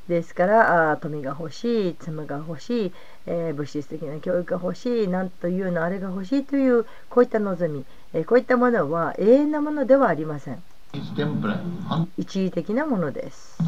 [0.07, 2.93] ですから、富が欲しい、妻が欲しい、
[3.25, 7.85] え、物質的な教育が欲しい、なんというのあれが欲しいという、こういった望み。
[8.17, 10.63] え、こういったものは永遠なものではありません。
[12.17, 13.61] 一時的なものです。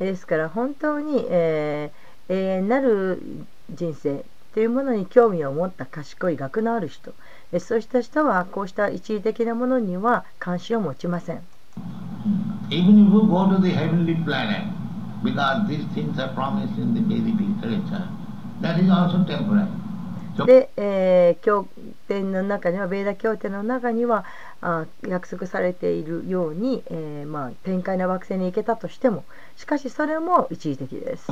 [0.00, 4.24] ですから本当に、えー、永遠なる人生
[4.54, 7.14] というものに興味を持った賢い学のある人
[7.58, 11.40] そうした人はこうした一時的なものには関心を持ちません。
[20.46, 21.66] で、えー、経
[22.08, 24.24] 典の中には、ベーダ経典の中には
[24.60, 29.24] あ約束されているように、えーまあ、天界な惑星に行けたとしても、
[29.56, 31.30] しかしそれも一時的です。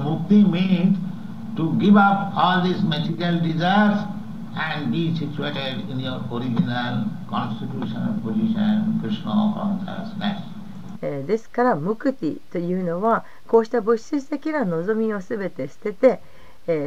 [11.26, 16.20] ですから、ムクティというのは、こうした物質的な望みをすべて捨てて、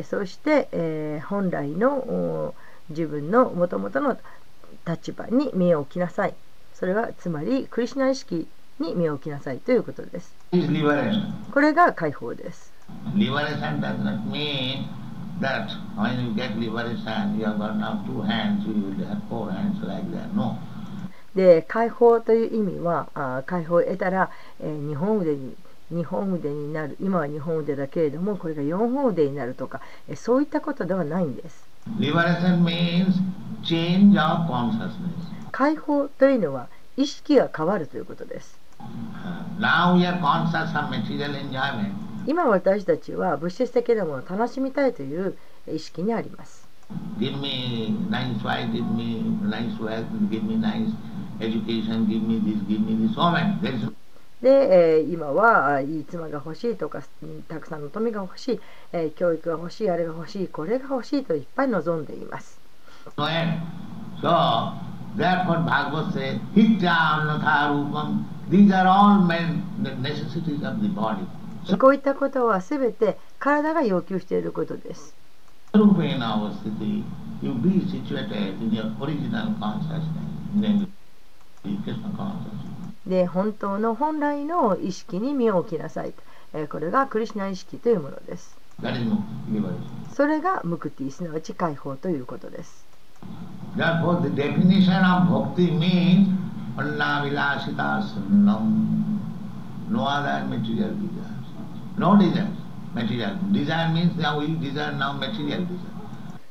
[0.03, 2.53] そして、本来の
[2.89, 4.18] 自分のもともとの
[4.88, 6.36] 立場に身を置きなさい。
[6.74, 8.47] それはつまり、クリシナ意識
[8.80, 10.34] に身を置きなさいということです。
[11.51, 12.72] これが解放です。
[15.41, 19.83] That when you get liberation, you have got now two hands, you will have four hands
[19.86, 20.33] like that.
[20.36, 20.57] No.
[21.36, 24.29] で解放という意味はあー解放を得たら、
[24.61, 25.53] えー、二本腕に
[25.91, 31.65] 二本腕になる今は二本腕だけれどもこれが四本腕になるとか、えーそういったことではないんです
[31.99, 33.15] Liberation means
[33.63, 34.89] change of consciousness.
[35.51, 41.93] 解放というのは意識が変わるということです Uh, Now we are conscious of material enjoyment.
[42.28, 45.38] 今私たちは物質的なものを楽しみたいという
[45.71, 46.67] 意識にあります。
[54.41, 57.01] で、えー、今はいい妻が欲しいとか
[57.47, 58.59] たくさんの富が欲しい、
[58.91, 62.59] えー、教育が欲しいあれが欲しいこれが欲しいといっぱい望んでいます。
[64.21, 64.73] So,
[71.80, 75.16] こういったことはすべて体が要求していることです。
[83.07, 86.13] で、本当の本来の意識に身を置きなさい。
[86.70, 88.57] これがクリシナ意識というものです。
[90.13, 92.86] それがムクティ、すなわち解放ということです。
[99.88, 100.89] No other material.
[101.97, 102.49] No desire,
[102.93, 103.37] material.
[103.53, 105.95] Desire means now we desire now material desire.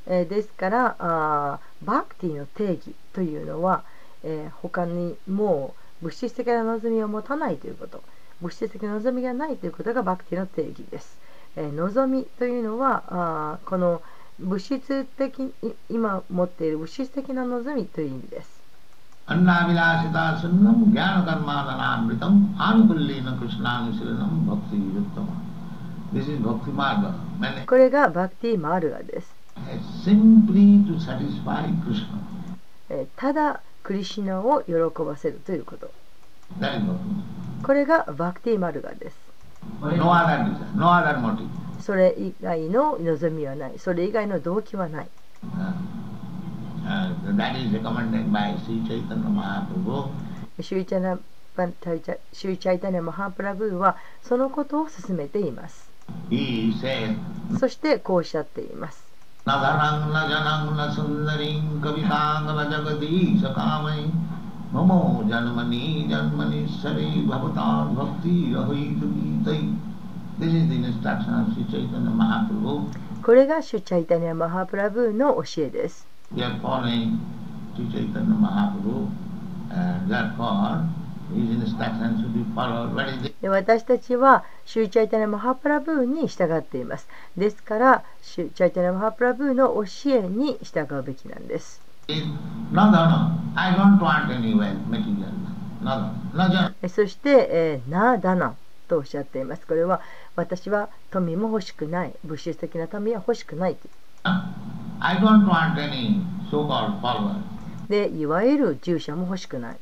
[0.07, 3.85] えですからあバクティの定義というのは、
[4.23, 8.03] えー他にもう物質的な望みを持たないということ
[8.41, 11.19] 物質的な望みがないということがバクティの定義です、
[11.57, 14.03] えー望みというのはあこの
[14.39, 15.55] 物質的
[15.89, 18.54] 今持っている物質的な望みという意味です
[19.30, 22.34] अन्नाभिलाषिता सुन्नम ज्ञान कर्मादनामृतम
[22.68, 25.28] आनुकुल्येन कृष्णानुशीलनम भक्ति युक्तम
[26.12, 27.14] This is Bhakti Marga.
[27.40, 29.32] Meaning, これがバクティマールガです、
[30.04, 32.18] simply to satisfy Krishna.
[32.90, 34.74] えーただクリシナを喜
[35.04, 35.92] ばせるということ
[36.60, 37.64] That is Bhakti.
[37.64, 39.16] これがバクティマルガです
[39.82, 41.48] No other desire, no other motive.
[41.80, 45.10] それ以外の望みはないそれ以外の動機はない
[45.42, 45.72] Uh,
[46.85, 50.11] that is recommended by Sri Chaitanya Mahaprabhu.
[50.61, 51.19] シューチャナ
[52.33, 55.89] シュイチャイタネ・マハプラブーはそのことを進めています。
[56.31, 57.17] Said,
[57.59, 59.05] そしてこうおっしゃっています。
[59.45, 59.77] なだが
[60.09, 60.65] なじゃが。
[65.33, 65.37] ゃ
[69.39, 69.61] いたい。
[70.41, 71.47] This is the instruction of
[73.23, 76.13] これがシュチャイタネ・マハプラブーの教えです。
[83.41, 87.09] で私たちは、シューチャイタネ・マハプラブーに従っています。
[87.37, 91.81] ですから、シューチャイタネ・マハプラブーの教えに従うべきなんです。
[96.89, 98.55] そして、えー、ナーダナ
[98.89, 99.67] とおっしゃっています。
[99.67, 100.01] これは、
[100.37, 103.89] 私は富も欲しくない、物質的な富は欲しくないと。
[107.89, 109.77] で、いわゆる従者も欲しくない。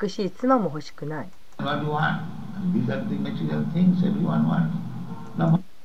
[0.00, 1.28] 美しい妻も欲しくない。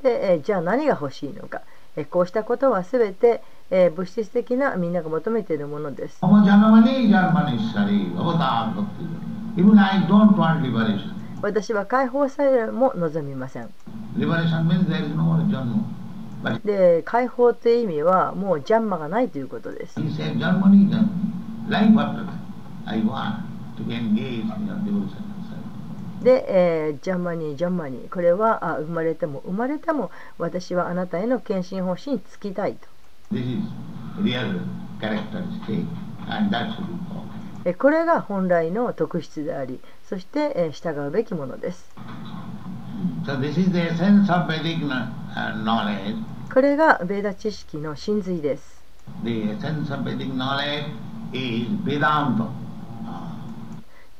[0.04, 1.62] でえじゃあ何が欲しいのか。
[1.96, 6.20] えこうしたことはすべてえ物質的なみんなが求めているものです。
[11.46, 13.70] 私は解放されも望みません。
[16.66, 19.96] で、解放という意味はもうジャンマがないということです。
[26.24, 32.88] で、えー、ジャンマに、ジャンマに、これはあ生まれても生まれても私はあなたへの献身方針につきたいと。
[37.74, 41.90] これが本来の特質であり、そして、えー、従うべきものです。
[46.54, 48.84] これがベーダ知識の真髄です。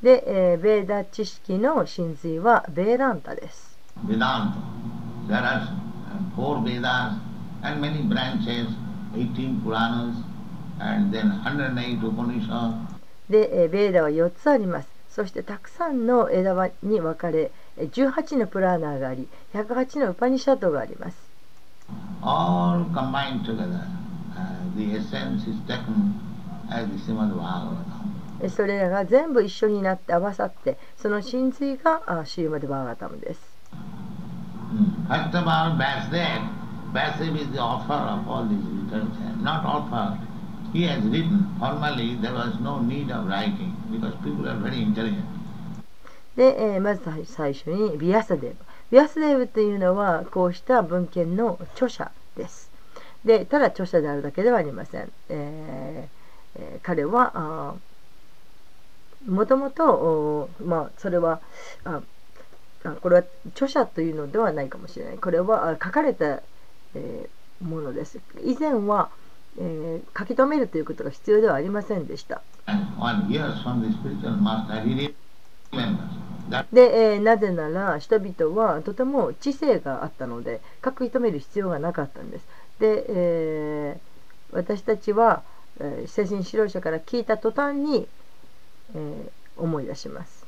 [0.02, 3.78] で、えー、ベーダ知識の真髄はベーランです。
[13.30, 14.95] で、えー、ベーダは4つあります。
[15.16, 21.16] そしてたくさんの枝葉に分かれえー18のプラーナーがあり108のウパニシャトがあります
[22.22, 23.80] All combined together.
[24.36, 26.12] Uh, the essence is taken
[26.70, 27.82] as the Srimad Bhagavatam.
[28.42, 33.40] えーそれらが全部一緒になって合わさってその真髄があシーマデバーガタムです
[33.72, 35.06] Hmm.
[35.08, 36.42] First of all, Vasudev.
[36.92, 39.32] Vasudev is the author of all this literature.
[39.40, 40.18] Not author.
[40.76, 41.56] He has written.
[41.58, 45.24] Formally, there was no need of writing because people are very intelligent.
[46.36, 48.56] で、えーまず最初にビアサデブ
[48.90, 52.70] ビアサデブというのはこうした文献の著者です
[53.24, 57.76] でただ著者であるだけではありません、えーえー彼は
[59.26, 61.40] もともとまあそれは
[61.84, 62.02] あ
[62.84, 63.24] あこれは
[63.54, 66.42] 著者というのではないかもしれないこれは書かれた、
[66.94, 67.28] えー
[67.64, 69.08] ものです以前は、
[69.58, 72.42] えー書き留めるということが必要ではありませんでした
[76.72, 82.46] で、えーなぜなら人々はとても知性があったので書き留める必要がなかったんです。
[82.78, 85.42] で、えー私たちは、
[85.80, 88.06] えー精神指導者から聞いた途端に、
[88.94, 89.30] えー
[89.60, 90.46] 思い出します。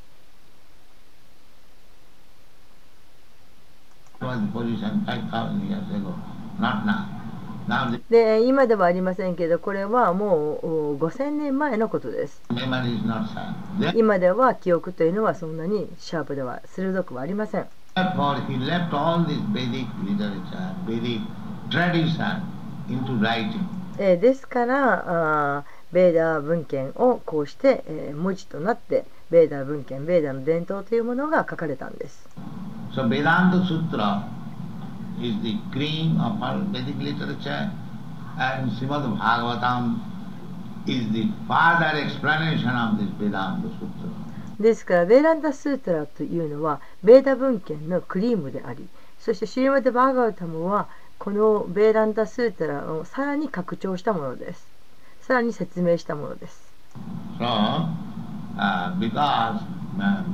[4.20, 6.14] was the position 5,000 years ago,
[6.61, 7.17] not now.
[8.10, 8.46] で？
[8.46, 12.42] 今ではありませんけどこれはもうお5000年前のことです。
[13.94, 17.66] 今では記憶というのはそんなにシャープでは鋭くはありません。
[23.98, 32.28] ですからベーダー文献をこうして、えー文字となってベーダー文献ベーダーの伝統というものが書かれたんです。
[32.94, 33.08] So
[35.22, 37.70] is the cream of all Vedic literature
[38.38, 39.98] and Srimad Bhagavatam
[40.86, 44.28] is the further explanation of this Vedanta Sutra.
[44.60, 48.88] ですからベーランダスートラというのはベーダ文献のクリームであり
[49.20, 50.88] そしてシリマデ・バーガータムは
[51.18, 54.66] このベーランダスータラをさらに拡張したものです
[55.20, 56.68] さらに説明したものです
[57.38, 59.60] So, uh, because
[60.00, 60.24] uh,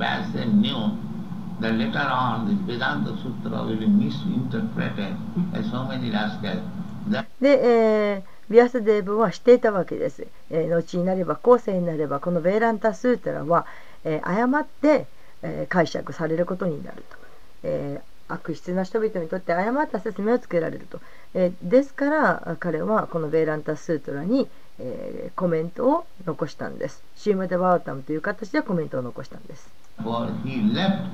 [1.61, 5.15] that later on this Vedanta Sutra will be misinterpreted
[5.53, 6.61] by so many rascals,
[7.09, 13.65] that で、えービアスデーブはしていたわけです、えー後になれば後世になればこのベーランタスータラは、
[14.03, 15.07] えー誤って、
[15.41, 17.17] えー解釈されることになると、
[17.63, 20.99] えー悪質な人々にとって誤った説明をつけられると、
[21.33, 24.47] えーですからあ彼はこのベーランタスートラに、
[24.79, 27.03] えーコメントを残したんです。
[27.15, 29.67] シーマデ・バータムという形でコメントを残したんです。
[30.03, 31.05] For he left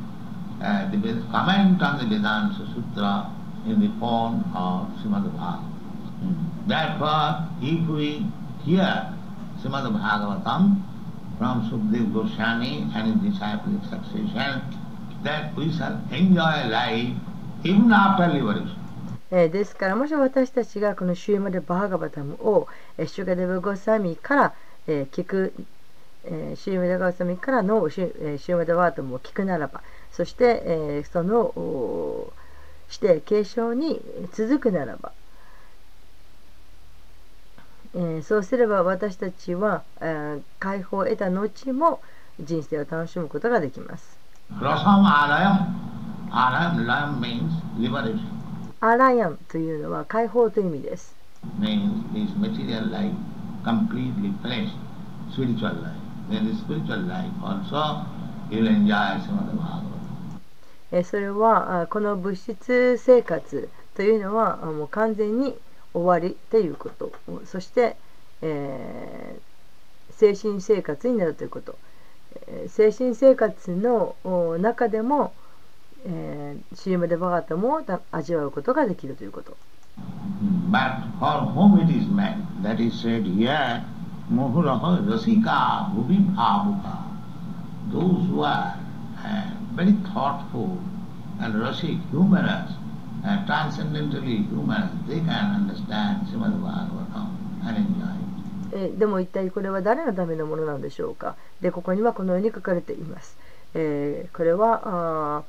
[0.62, 3.32] uh, the comment on the Vedanta Sutra
[3.66, 5.64] in the form of Srimad Bhagavatam.
[6.68, 8.26] Therefore, if we
[8.64, 9.14] hear
[9.62, 10.82] Srimad Bhagavatam
[11.38, 14.62] from Sukdev Goswami and his disciplic succession,
[15.24, 17.16] that we shall enjoy life
[17.64, 18.78] even after liberation.
[19.34, 24.53] えーですからもし私たちがこのシューマデ・バーガバタムを、えーシュガデブ・ゴサミから、
[24.88, 25.53] えー聞く、
[26.26, 29.82] えーシューマデ・ゴサミからのシュ,、えーシューマデ・バータムを聞くならば
[30.12, 32.34] そして、えーそのお
[32.93, 34.01] 指定継承に
[34.34, 35.12] 続くならば、
[37.95, 42.01] えーそうすれば私たちは、えー解放を得た後も
[42.39, 44.18] 人生を楽しむことができます。
[48.84, 51.16] アラヤンというのは解放という意味です。
[51.59, 53.14] means this material life
[53.64, 54.76] completely finished,
[55.32, 55.95] spiritual life.
[56.30, 58.05] Then the spiritual life also
[58.49, 59.91] you will enjoy Srimad Bhagavatam.
[60.92, 65.56] えそれはこの物質生活というのはもう完全に
[65.94, 67.12] 終わりということ。
[67.46, 67.96] そして、
[68.42, 69.42] えー
[70.14, 71.76] 精神生活になるということ、
[72.48, 75.34] えー精神生活のお中でも、
[76.06, 79.56] えー、シーマデバガタムをた味わうことができるということ。
[80.70, 83.84] But for whom it is meant, that is said here,
[84.32, 87.12] Mohuraha Rasika Bhuvi Bhavuka.
[87.92, 88.76] Those who are
[89.24, 90.78] uh, very thoughtful
[91.39, 92.72] and rasik, humorous,
[93.26, 97.28] uh, transcendentally humorous, they can understand Srimad Bhagavatam
[97.67, 98.22] and enjoy it.
[98.74, 103.38] えーでも一体これは誰のためのものなんでしょうかでここにはこのように書かれています、
[103.74, 104.82] えーこれは
[105.39, 105.43] あ、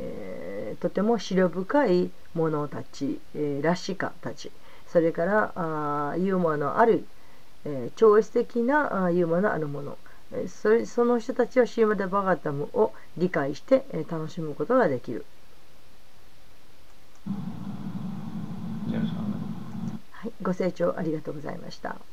[0.00, 4.50] えーとても思慮深い者たち、えーラシカたち
[4.88, 7.04] それからあーユーモアのある、
[7.66, 9.98] えー超越的なあーユーモアのあるもの
[10.48, 15.26] それその人たちはシーマデ・バガタムを理解して、えー楽しむことができる.
[20.10, 22.06] はい、ご清聴ありがとうございました。